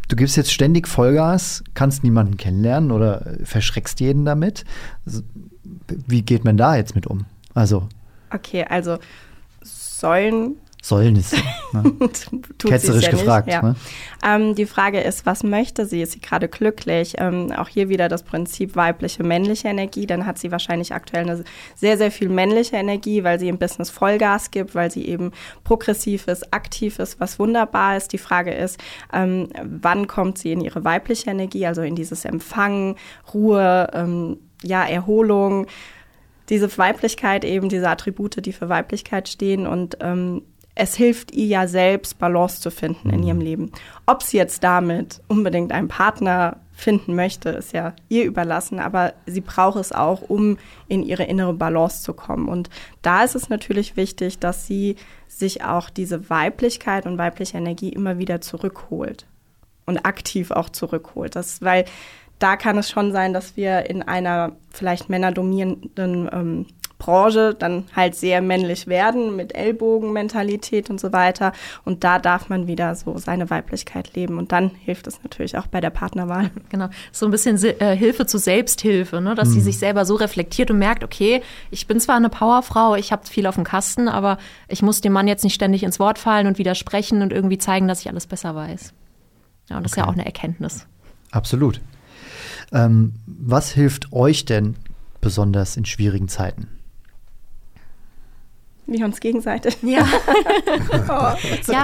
du 0.07 0.15
gibst 0.15 0.37
jetzt 0.37 0.51
ständig 0.51 0.87
Vollgas, 0.87 1.63
kannst 1.73 2.03
niemanden 2.03 2.37
kennenlernen 2.37 2.91
oder 2.91 3.25
verschreckst 3.43 3.99
jeden 3.99 4.25
damit. 4.25 4.63
Also, 5.05 5.21
wie 6.07 6.21
geht 6.21 6.45
man 6.45 6.57
da 6.57 6.75
jetzt 6.75 6.95
mit 6.95 7.07
um? 7.07 7.25
Also. 7.53 7.89
Okay, 8.33 8.65
also 8.69 8.97
sollen 9.61 10.55
Sollen 10.81 11.17
es. 11.17 11.33
Ne? 11.73 11.83
Ketzerisch 12.57 13.05
ja 13.05 13.11
gefragt. 13.11 13.51
Ja. 13.51 13.61
Ne? 13.61 13.75
Ähm, 14.25 14.55
die 14.55 14.65
Frage 14.65 15.01
ist, 15.01 15.25
was 15.25 15.43
möchte 15.43 15.85
sie? 15.85 16.01
Ist 16.01 16.13
sie 16.13 16.21
gerade 16.21 16.47
glücklich? 16.47 17.15
Ähm, 17.17 17.51
auch 17.51 17.67
hier 17.67 17.89
wieder 17.89 18.07
das 18.07 18.23
Prinzip 18.23 18.77
weibliche, 18.77 19.23
männliche 19.23 19.67
Energie. 19.67 20.05
Dann 20.05 20.25
hat 20.25 20.39
sie 20.39 20.51
wahrscheinlich 20.51 20.93
aktuell 20.93 21.29
eine 21.29 21.43
sehr, 21.75 21.97
sehr 21.97 22.11
viel 22.11 22.29
männliche 22.29 22.77
Energie, 22.77 23.25
weil 23.25 23.39
sie 23.39 23.49
im 23.49 23.57
Business 23.57 23.89
Vollgas 23.89 24.51
gibt, 24.51 24.73
weil 24.73 24.89
sie 24.89 25.05
eben 25.05 25.31
progressiv 25.65 26.27
ist, 26.27 26.53
aktiv 26.53 26.97
ist, 26.99 27.19
was 27.19 27.39
wunderbar 27.39 27.97
ist. 27.97 28.13
Die 28.13 28.17
Frage 28.17 28.53
ist, 28.53 28.79
ähm, 29.11 29.49
wann 29.61 30.07
kommt 30.07 30.37
sie 30.37 30.53
in 30.53 30.61
ihre 30.61 30.85
weibliche 30.85 31.29
Energie, 31.29 31.65
also 31.65 31.81
in 31.81 31.95
dieses 31.95 32.23
Empfangen, 32.23 32.95
Ruhe, 33.33 33.89
ähm, 33.93 34.37
ja, 34.63 34.85
Erholung 34.85 35.67
diese 36.49 36.75
Weiblichkeit 36.79 37.45
eben, 37.45 37.69
diese 37.69 37.87
Attribute, 37.89 38.43
die 38.43 38.53
für 38.53 38.69
Weiblichkeit 38.69 39.29
stehen 39.29 39.67
und 39.67 39.97
ähm, 40.01 40.41
es 40.79 40.95
hilft 40.95 41.31
ihr 41.31 41.45
ja 41.45 41.67
selbst, 41.67 42.19
Balance 42.19 42.61
zu 42.61 42.71
finden 42.71 43.09
in 43.09 43.21
ihrem 43.21 43.39
mhm. 43.39 43.43
Leben. 43.43 43.71
Ob 44.05 44.23
sie 44.23 44.37
jetzt 44.37 44.63
damit 44.63 45.21
unbedingt 45.27 45.73
einen 45.73 45.89
Partner 45.89 46.55
finden 46.71 47.15
möchte, 47.15 47.49
ist 47.49 47.73
ja 47.73 47.93
ihr 48.07 48.23
überlassen, 48.23 48.79
aber 48.79 49.13
sie 49.25 49.41
braucht 49.41 49.77
es 49.77 49.91
auch, 49.91 50.21
um 50.21 50.57
in 50.87 51.03
ihre 51.03 51.23
innere 51.23 51.53
Balance 51.53 52.01
zu 52.01 52.13
kommen. 52.13 52.47
Und 52.47 52.69
da 53.01 53.25
ist 53.25 53.35
es 53.35 53.49
natürlich 53.49 53.97
wichtig, 53.97 54.39
dass 54.39 54.67
sie 54.67 54.95
sich 55.27 55.65
auch 55.65 55.89
diese 55.89 56.29
Weiblichkeit 56.29 57.05
und 57.05 57.17
weibliche 57.17 57.57
Energie 57.57 57.89
immer 57.89 58.17
wieder 58.17 58.39
zurückholt 58.39 59.27
und 59.85 60.05
aktiv 60.05 60.51
auch 60.51 60.69
zurückholt. 60.69 61.35
Das, 61.35 61.61
weil 61.61 61.83
da 62.39 62.55
kann 62.55 62.77
es 62.77 62.89
schon 62.89 63.11
sein, 63.11 63.33
dass 63.33 63.57
wir 63.57 63.89
in 63.89 64.01
einer 64.01 64.53
vielleicht 64.71 65.09
männerdomierenden 65.09 66.29
ähm, 66.31 66.65
Branche 66.99 67.55
dann 67.57 67.85
halt 67.95 68.13
sehr 68.13 68.41
männlich 68.41 68.85
werden 68.85 69.35
mit 69.35 69.55
Ellbogenmentalität 69.55 70.89
und 70.89 70.99
so 70.99 71.11
weiter. 71.11 71.53
Und 71.85 72.03
da 72.03 72.19
darf 72.19 72.49
man 72.49 72.67
wieder 72.67 72.93
so 72.93 73.17
seine 73.17 73.49
Weiblichkeit 73.49 74.13
leben. 74.15 74.37
Und 74.37 74.51
dann 74.51 74.71
hilft 74.83 75.07
es 75.07 75.23
natürlich 75.23 75.57
auch 75.57 75.65
bei 75.65 75.81
der 75.81 75.89
Partnerwahl. 75.89 76.51
Genau, 76.69 76.89
so 77.11 77.25
ein 77.25 77.31
bisschen 77.31 77.57
äh, 77.63 77.95
Hilfe 77.95 78.27
zur 78.27 78.39
Selbsthilfe, 78.39 79.21
ne? 79.21 79.33
dass 79.33 79.49
mhm. 79.49 79.53
sie 79.53 79.61
sich 79.61 79.79
selber 79.79 80.05
so 80.05 80.15
reflektiert 80.15 80.69
und 80.69 80.77
merkt, 80.77 81.03
okay, 81.03 81.41
ich 81.71 81.87
bin 81.87 81.99
zwar 81.99 82.17
eine 82.17 82.29
Powerfrau, 82.29 82.95
ich 82.95 83.11
habe 83.11 83.25
viel 83.25 83.47
auf 83.47 83.55
dem 83.55 83.63
Kasten, 83.63 84.07
aber 84.07 84.37
ich 84.67 84.81
muss 84.81 85.01
dem 85.01 85.13
Mann 85.13 85.27
jetzt 85.27 85.43
nicht 85.43 85.55
ständig 85.55 85.83
ins 85.83 85.99
Wort 85.99 86.19
fallen 86.19 86.47
und 86.47 86.57
widersprechen 86.59 87.21
und 87.21 87.33
irgendwie 87.33 87.57
zeigen, 87.57 87.87
dass 87.87 88.01
ich 88.01 88.09
alles 88.09 88.27
besser 88.27 88.53
weiß. 88.53 88.93
Ja, 89.69 89.77
und 89.77 89.83
das 89.83 89.93
okay. 89.93 90.01
ist 90.01 90.05
ja 90.05 90.09
auch 90.11 90.13
eine 90.13 90.25
Erkenntnis. 90.25 90.85
Absolut. 91.31 91.81
Ähm, 92.71 93.13
was 93.25 93.71
hilft 93.71 94.11
euch 94.11 94.45
denn 94.45 94.75
besonders 95.21 95.77
in 95.77 95.85
schwierigen 95.85 96.27
Zeiten? 96.27 96.67
Wir 98.91 99.05
uns 99.05 99.19
gegenseitig. 99.19 99.77
Ja. 99.81 100.01
oh, 101.09 101.37
so 101.63 101.71
ja 101.71 101.83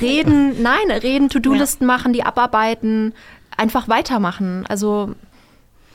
reden, 0.00 0.62
nein, 0.62 0.90
reden, 0.90 1.28
To-Do-Listen 1.28 1.84
ja. 1.84 1.86
machen, 1.86 2.12
die 2.12 2.22
abarbeiten, 2.22 3.12
einfach 3.56 3.88
weitermachen. 3.88 4.64
Also 4.68 5.14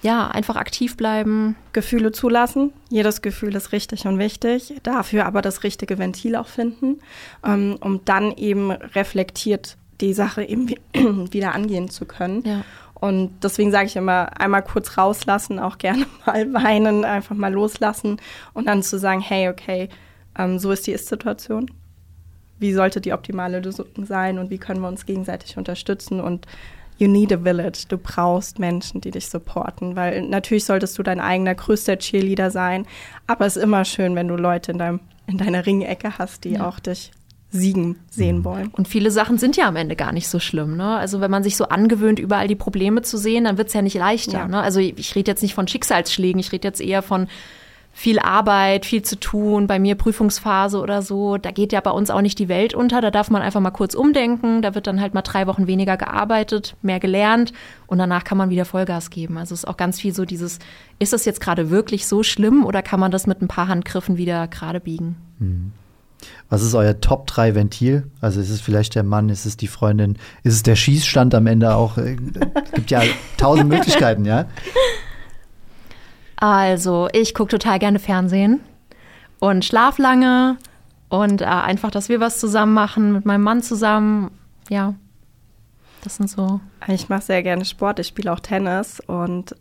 ja, 0.01 0.27
einfach 0.27 0.55
aktiv 0.55 0.95
bleiben. 0.95 1.55
Gefühle 1.73 2.11
zulassen. 2.11 2.71
Jedes 2.89 3.21
Gefühl 3.21 3.55
ist 3.55 3.71
richtig 3.71 4.05
und 4.05 4.17
wichtig. 4.17 4.73
Dafür 4.83 5.25
aber 5.25 5.41
das 5.41 5.63
richtige 5.63 5.97
Ventil 5.97 6.35
auch 6.35 6.47
finden, 6.47 6.99
ähm, 7.45 7.77
um 7.81 8.05
dann 8.05 8.31
eben 8.31 8.71
reflektiert 8.71 9.77
die 9.99 10.13
Sache 10.13 10.43
eben 10.43 10.69
wieder 11.31 11.53
angehen 11.53 11.89
zu 11.89 12.05
können. 12.05 12.43
Ja. 12.45 12.61
Und 12.93 13.31
deswegen 13.43 13.71
sage 13.71 13.85
ich 13.87 13.95
immer, 13.95 14.39
einmal 14.39 14.61
kurz 14.61 14.97
rauslassen, 14.97 15.59
auch 15.59 15.77
gerne 15.77 16.05
mal 16.25 16.53
weinen, 16.53 17.05
einfach 17.05 17.35
mal 17.35 17.51
loslassen 17.51 18.17
und 18.53 18.67
dann 18.67 18.83
zu 18.83 18.99
sagen, 18.99 19.21
hey, 19.21 19.49
okay, 19.49 19.89
ähm, 20.39 20.57
so 20.57 20.71
ist 20.71 20.87
die 20.87 20.91
Ist-Situation. 20.91 21.69
Wie 22.57 22.73
sollte 22.73 23.01
die 23.01 23.13
optimale 23.13 23.59
Lösung 23.59 23.85
sein 24.03 24.39
und 24.39 24.49
wie 24.49 24.57
können 24.57 24.81
wir 24.81 24.87
uns 24.87 25.05
gegenseitig 25.05 25.57
unterstützen 25.57 26.19
und 26.19 26.47
you 26.97 27.07
need 27.07 27.31
a 27.31 27.37
village. 27.37 27.85
Du 27.87 27.97
brauchst 27.97 28.59
Menschen, 28.59 29.01
die 29.01 29.11
dich 29.11 29.29
supporten, 29.29 29.95
weil 29.95 30.21
natürlich 30.23 30.65
solltest 30.65 30.97
du 30.97 31.03
dein 31.03 31.19
eigener 31.19 31.55
größter 31.55 31.97
Cheerleader 31.97 32.51
sein, 32.51 32.85
aber 33.25 33.45
es 33.45 33.55
ist 33.55 33.63
immer 33.63 33.85
schön, 33.85 34.15
wenn 34.15 34.27
du 34.27 34.35
Leute 34.35 34.73
in, 34.73 34.77
deinem, 34.77 34.99
in 35.25 35.37
deiner 35.37 35.65
Ringecke 35.65 36.17
hast, 36.17 36.43
die 36.43 36.51
ja. 36.51 36.67
auch 36.67 36.79
dich 36.79 37.11
siegen 37.51 37.97
sehen 38.11 38.39
mhm. 38.39 38.43
wollen. 38.43 38.67
Und 38.67 38.87
viele 38.87 39.09
Sachen 39.09 39.39
sind 39.39 39.57
ja 39.57 39.67
am 39.67 39.75
Ende 39.75 39.95
gar 39.95 40.11
nicht 40.11 40.27
so 40.27 40.39
schlimm. 40.39 40.77
Ne? 40.77 40.97
Also 40.97 41.19
wenn 41.19 41.31
man 41.31 41.43
sich 41.43 41.57
so 41.57 41.65
angewöhnt, 41.65 42.19
überall 42.19 42.47
die 42.47 42.55
Probleme 42.55 43.01
zu 43.01 43.17
sehen, 43.17 43.45
dann 43.45 43.57
wird 43.57 43.69
es 43.69 43.73
ja 43.73 43.81
nicht 43.81 43.95
leichter. 43.95 44.39
Ja. 44.39 44.47
Ne? 44.47 44.61
Also 44.61 44.79
ich 44.79 45.15
rede 45.15 45.31
jetzt 45.31 45.41
nicht 45.41 45.55
von 45.55 45.67
Schicksalsschlägen, 45.67 46.39
ich 46.39 46.51
rede 46.51 46.67
jetzt 46.67 46.81
eher 46.81 47.01
von 47.01 47.27
viel 47.99 48.17
Arbeit, 48.17 48.85
viel 48.85 49.01
zu 49.01 49.19
tun, 49.19 49.67
bei 49.67 49.77
mir 49.77 49.95
Prüfungsphase 49.95 50.79
oder 50.79 51.01
so. 51.01 51.37
Da 51.37 51.51
geht 51.51 51.73
ja 51.73 51.81
bei 51.81 51.91
uns 51.91 52.09
auch 52.09 52.21
nicht 52.21 52.39
die 52.39 52.47
Welt 52.47 52.73
unter. 52.73 53.01
Da 53.01 53.11
darf 53.11 53.29
man 53.29 53.41
einfach 53.41 53.59
mal 53.59 53.71
kurz 53.71 53.93
umdenken. 53.93 54.61
Da 54.61 54.73
wird 54.73 54.87
dann 54.87 55.01
halt 55.01 55.13
mal 55.13 55.21
drei 55.21 55.47
Wochen 55.47 55.67
weniger 55.67 55.97
gearbeitet, 55.97 56.77
mehr 56.81 57.01
gelernt 57.01 57.51
und 57.87 57.97
danach 57.97 58.23
kann 58.23 58.37
man 58.37 58.49
wieder 58.49 58.63
Vollgas 58.63 59.09
geben. 59.09 59.37
Also 59.37 59.53
es 59.53 59.63
ist 59.63 59.67
auch 59.67 59.75
ganz 59.75 59.99
viel 59.99 60.13
so 60.15 60.23
dieses, 60.23 60.59
ist 60.97 61.11
das 61.11 61.25
jetzt 61.25 61.41
gerade 61.41 61.71
wirklich 61.71 62.07
so 62.07 62.23
schlimm 62.23 62.65
oder 62.65 62.81
kann 62.81 63.01
man 63.01 63.11
das 63.11 63.27
mit 63.27 63.41
ein 63.41 63.49
paar 63.49 63.67
Handgriffen 63.67 64.15
wieder 64.15 64.47
gerade 64.47 64.79
biegen? 64.79 65.17
Was 66.47 66.61
ist 66.61 66.75
euer 66.75 67.01
Top 67.01 67.27
3 67.27 67.53
Ventil? 67.53 68.09
Also 68.21 68.39
ist 68.39 68.49
es 68.49 68.61
vielleicht 68.61 68.95
der 68.95 69.03
Mann, 69.03 69.27
ist 69.27 69.45
es 69.45 69.57
die 69.57 69.67
Freundin, 69.67 70.17
ist 70.43 70.53
es 70.53 70.63
der 70.63 70.77
Schießstand 70.77 71.35
am 71.35 71.47
Ende 71.47 71.75
auch? 71.75 71.97
Äh, 71.97 72.15
Es 72.63 72.71
gibt 72.71 72.91
ja 72.91 73.01
tausend 73.35 73.67
Möglichkeiten, 73.73 74.23
ja? 74.23 74.45
Also, 76.39 77.09
ich 77.11 77.33
gucke 77.33 77.51
total 77.51 77.79
gerne 77.79 77.99
Fernsehen 77.99 78.61
und 79.39 79.65
schlaf 79.65 79.97
lange 79.97 80.57
und 81.09 81.41
äh, 81.41 81.45
einfach, 81.45 81.91
dass 81.91 82.07
wir 82.07 82.19
was 82.19 82.39
zusammen 82.39 82.73
machen 82.73 83.11
mit 83.11 83.25
meinem 83.25 83.43
Mann 83.43 83.61
zusammen. 83.61 84.31
Ja, 84.69 84.95
das 86.03 86.15
sind 86.15 86.29
so. 86.29 86.61
Ich 86.87 87.09
mache 87.09 87.23
sehr 87.23 87.43
gerne 87.43 87.65
Sport. 87.65 87.99
Ich 87.99 88.07
spiele 88.07 88.31
auch 88.31 88.39
Tennis 88.39 89.01
und 89.01 89.55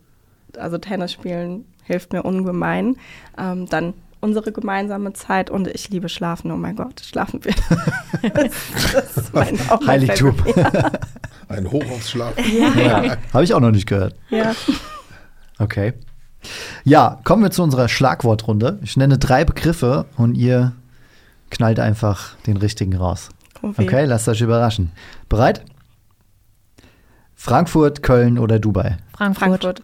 also 0.57 0.77
Tennis 0.77 1.11
spielen 1.11 1.65
hilft 1.83 2.13
mir 2.13 2.23
ungemein. 2.23 2.95
Ähm, 3.37 3.65
dann 3.67 3.93
unsere 4.21 4.51
gemeinsame 4.51 5.13
Zeit 5.13 5.49
und 5.49 5.67
ich 5.67 5.89
liebe 5.89 6.07
Schlafen. 6.07 6.51
Oh 6.51 6.57
mein 6.57 6.75
Gott, 6.75 7.01
schlafen 7.01 7.43
wir. 7.43 7.53
das 8.33 9.17
ist 9.17 9.33
mein, 9.33 9.59
Heiligtum. 9.85 10.35
Favorite. 10.35 10.99
Ein 11.49 11.71
Hoch 11.71 11.83
aufs 11.91 12.11
Schlaf. 12.11 12.33
ja. 12.37 13.17
Habe 13.33 13.43
ich 13.43 13.53
auch 13.53 13.59
noch 13.59 13.71
nicht 13.71 13.87
gehört. 13.87 14.15
Ja. 14.29 14.53
Okay. 15.57 15.93
Ja, 16.83 17.19
kommen 17.23 17.43
wir 17.43 17.51
zu 17.51 17.63
unserer 17.63 17.89
Schlagwortrunde. 17.89 18.79
Ich 18.83 18.97
nenne 18.97 19.17
drei 19.17 19.45
Begriffe 19.45 20.05
und 20.17 20.35
ihr 20.35 20.73
knallt 21.49 21.79
einfach 21.79 22.35
den 22.47 22.57
richtigen 22.57 22.95
raus. 22.95 23.29
Oh 23.61 23.73
weh. 23.75 23.83
Okay, 23.83 24.05
lasst 24.05 24.27
euch 24.27 24.41
überraschen. 24.41 24.91
Bereit? 25.27 25.63
Frankfurt, 27.35 28.03
Köln 28.03 28.37
oder 28.37 28.59
Dubai? 28.59 28.97
Frankfurt. 29.15 29.61
Frankfurt. 29.61 29.83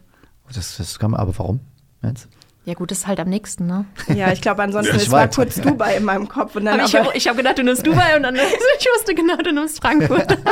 Das, 0.54 0.78
das 0.78 1.00
kann 1.00 1.12
man, 1.12 1.20
aber 1.20 1.38
warum? 1.38 1.60
Jetzt? 2.04 2.28
Ja, 2.66 2.74
gut, 2.74 2.90
das 2.90 3.00
ist 3.00 3.08
halt 3.08 3.20
am 3.20 3.30
nächsten, 3.30 3.68
ne? 3.68 3.86
Ja, 4.16 4.32
ich 4.32 4.42
glaube, 4.42 4.64
ansonsten 4.64 4.96
ist 4.96 5.12
mal 5.12 5.30
kurz 5.30 5.62
Dubai 5.62 5.98
in 5.98 6.04
meinem 6.04 6.28
Kopf. 6.28 6.56
Und 6.56 6.66
dann 6.66 6.80
Aber 6.80 6.86
ich 6.86 6.96
habe 6.96 7.10
hab 7.10 7.38
gedacht, 7.38 7.58
du 7.60 7.64
nimmst 7.64 7.86
Dubai 7.86 8.16
und 8.16 8.24
dann 8.24 8.36
ich 8.80 8.88
wusste 8.98 9.14
genau, 9.14 9.38
du 9.38 9.52
nimmst 9.52 9.82
Frankfurt. 9.82 10.38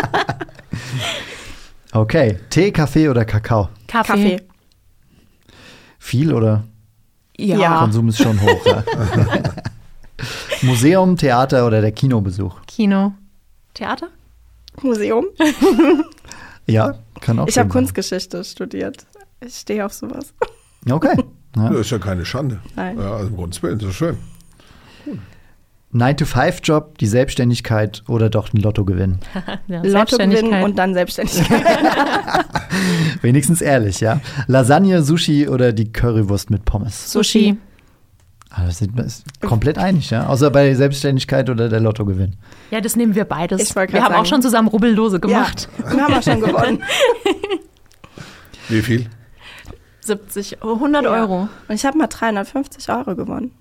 Okay, 1.95 2.39
Tee, 2.49 2.71
Kaffee 2.71 3.07
oder 3.07 3.23
Kakao? 3.23 3.69
Kaffee. 3.87 4.13
Kaffee. 4.13 4.41
Viel 6.03 6.33
oder 6.33 6.65
Ja. 7.37 7.57
Ja. 7.57 7.79
Konsum 7.79 8.09
ist 8.09 8.17
schon 8.21 8.39
hoch? 8.41 8.65
Ja. 8.65 8.83
Museum, 10.61 11.15
Theater 11.15 11.65
oder 11.65 11.79
der 11.79 11.93
Kinobesuch? 11.93 12.59
Kino. 12.67 13.13
Theater? 13.73 14.09
Museum. 14.81 15.25
Ja, 16.65 16.95
kann 17.19 17.39
auch 17.39 17.47
Ich 17.49 17.57
habe. 17.57 17.67
Kunstgeschichte 17.67 18.41
studiert. 18.45 19.05
Ich 19.45 19.53
stehe 19.55 19.85
auf 19.85 19.91
sowas. 19.93 20.33
Okay. 20.89 21.21
Ja. 21.57 21.69
Das 21.69 21.81
ist 21.81 21.89
ja 21.91 21.99
keine 21.99 22.23
Schande. 22.23 22.61
Nein. 22.77 22.97
Ja, 22.97 23.15
also 23.17 23.27
um 23.31 23.35
Gottes 23.35 23.61
Willen, 23.61 23.79
das 23.79 23.89
ist 23.89 23.95
schön. 23.95 24.17
9-to-5-Job, 25.93 26.97
die 26.97 27.07
Selbstständigkeit 27.07 28.03
oder 28.07 28.29
doch 28.29 28.53
ein 28.53 28.57
Lottogewinn? 28.57 29.19
Ja, 29.67 29.81
Lotto 29.83 30.17
gewinnen 30.17 30.63
und 30.63 30.77
dann 30.77 30.93
Selbstständigkeit. 30.93 31.61
Wenigstens 33.21 33.61
ehrlich, 33.61 33.99
ja. 34.01 34.19
Lasagne, 34.47 35.01
Sushi 35.03 35.47
oder 35.47 35.71
die 35.73 35.91
Currywurst 35.91 36.49
mit 36.49 36.65
Pommes? 36.65 37.11
Sushi. 37.11 37.57
Das 38.55 38.77
sind 38.79 38.95
wir 38.95 39.07
komplett 39.47 39.77
einig, 39.79 40.09
ja. 40.11 40.27
Außer 40.27 40.51
bei 40.51 40.73
Selbstständigkeit 40.75 41.49
oder 41.49 41.69
der 41.69 41.79
Lottogewinn. 41.79 42.35
Ja, 42.71 42.81
das 42.81 42.95
nehmen 42.95 43.15
wir 43.15 43.25
beides. 43.25 43.75
Wir 43.75 43.81
haben 43.83 43.95
auch 44.13 44.17
sagen- 44.17 44.25
schon 44.25 44.41
zusammen 44.43 44.67
Rubbellose 44.67 45.19
gemacht. 45.19 45.69
Ja, 45.79 45.89
dann 45.89 46.01
haben 46.01 46.13
wir 46.13 46.21
schon 46.21 46.41
gewonnen. 46.41 46.83
Wie 48.69 48.81
viel? 48.81 49.07
70, 50.01 50.57
oh, 50.63 50.73
100 50.75 51.03
Ja. 51.03 51.11
Euro. 51.11 51.47
Und 51.67 51.75
ich 51.75 51.85
habe 51.85 51.97
mal 51.97 52.07
350 52.07 52.89
Euro 52.89 53.15
gewonnen. 53.15 53.51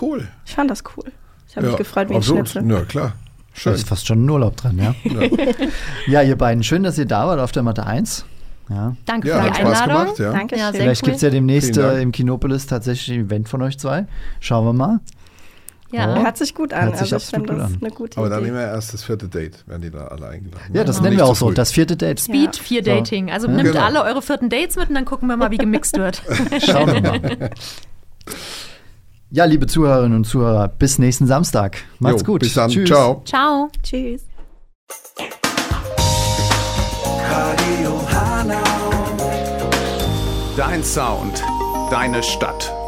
Cool. 0.00 0.28
Ich 0.46 0.54
fand 0.54 0.70
das 0.70 0.82
cool. 0.96 1.04
Ich 1.50 1.56
habe 1.56 1.66
mich 1.66 1.76
gefreut 1.76 2.08
wie 2.10 2.14
absolut. 2.16 2.48
Schnitzel. 2.48 2.70
Ja, 2.72 2.84
klar. 2.84 3.12
Da 3.54 3.60
Schön. 3.60 3.74
ist 3.74 3.88
fast 3.88 4.06
schon 4.06 4.24
ein 4.24 4.30
Urlaub 4.30 4.56
dran, 4.56 4.78
ja. 4.78 4.94
ja, 6.06 6.22
ihr 6.22 6.36
beiden, 6.38 6.62
schön, 6.62 6.82
dass 6.84 6.96
ihr 6.96 7.04
da 7.06 7.26
wart 7.26 7.40
auf 7.40 7.50
der 7.52 7.62
Matte 7.64 7.84
1. 7.86 8.24
Ja. 8.68 8.94
Danke 9.04 9.28
Ja, 9.28 9.34
für 9.34 9.42
hat 9.42 9.56
die 9.56 9.60
Spaß 9.62 9.80
Einladung. 9.82 10.02
gemacht, 10.04 10.18
ja. 10.20 10.32
Danke 10.32 10.56
Ja, 10.56 10.70
Vielleicht 10.72 11.02
cool. 11.02 11.06
gibt 11.06 11.16
es 11.16 11.22
ja 11.22 11.30
demnächst 11.30 11.76
äh, 11.76 12.00
im 12.00 12.12
Kinopolis 12.12 12.66
tatsächlich 12.66 13.18
ein 13.18 13.26
Event 13.26 13.48
von 13.48 13.60
euch 13.62 13.76
zwei. 13.78 14.06
Schauen 14.38 14.64
wir 14.64 14.72
mal. 14.72 15.00
Ja. 15.90 16.22
Hört 16.22 16.36
sich 16.38 16.54
gut 16.54 16.72
an. 16.72 16.84
Hört 16.84 16.98
sich 16.98 17.12
also 17.12 17.16
ich 17.16 17.30
finde 17.34 17.52
das 17.56 17.64
an. 17.72 17.78
eine 17.80 17.90
gute 17.90 18.16
Aber 18.18 18.28
dann 18.28 18.44
nehmen 18.44 18.54
wir 18.54 18.62
erst 18.62 18.94
das 18.94 19.02
vierte 19.02 19.26
Date, 19.26 19.64
werden 19.66 19.82
die 19.82 19.90
da 19.90 20.06
alle 20.06 20.28
eingeladen. 20.28 20.62
Ja, 20.72 20.84
das 20.84 20.96
Nicht 20.98 21.02
nennen 21.02 21.16
wir 21.16 21.26
auch 21.26 21.34
so. 21.34 21.48
früh. 21.48 21.54
Das 21.54 21.72
vierte 21.72 21.96
Date. 21.96 22.20
Speed 22.20 22.54
4 22.54 22.84
So. 22.84 22.90
Dating. 22.92 23.32
Also 23.32 23.48
Ja. 23.48 23.54
nimmt 23.54 23.72
Genau. 23.72 23.84
alle 23.84 24.04
eure 24.04 24.22
vierten 24.22 24.48
Dates 24.50 24.76
mit 24.76 24.88
und 24.88 24.94
dann 24.94 25.04
gucken 25.04 25.26
wir 25.28 25.36
mal, 25.36 25.50
wie 25.50 25.58
gemixt 25.58 25.98
wird. 25.98 26.22
Schauen 26.64 26.92
wir 26.92 27.00
mal. 27.02 27.50
Ja, 29.32 29.44
liebe 29.44 29.68
Zuhörerinnen 29.68 30.16
und 30.16 30.24
Zuhörer, 30.24 30.66
bis 30.66 30.98
nächsten 30.98 31.28
Samstag. 31.28 31.78
Macht's 32.00 32.22
Jo, 32.22 32.26
gut. 32.26 32.40
Bis 32.40 32.54
dann. 32.54 32.68
Tschüss. 32.68 32.88
Ciao. 32.88 33.22
Ciao. 33.24 33.68
Tschüss. 33.82 34.22
Dein 40.56 40.84
Sound, 40.84 41.42
deine 41.90 42.22
Stadt. 42.22 42.79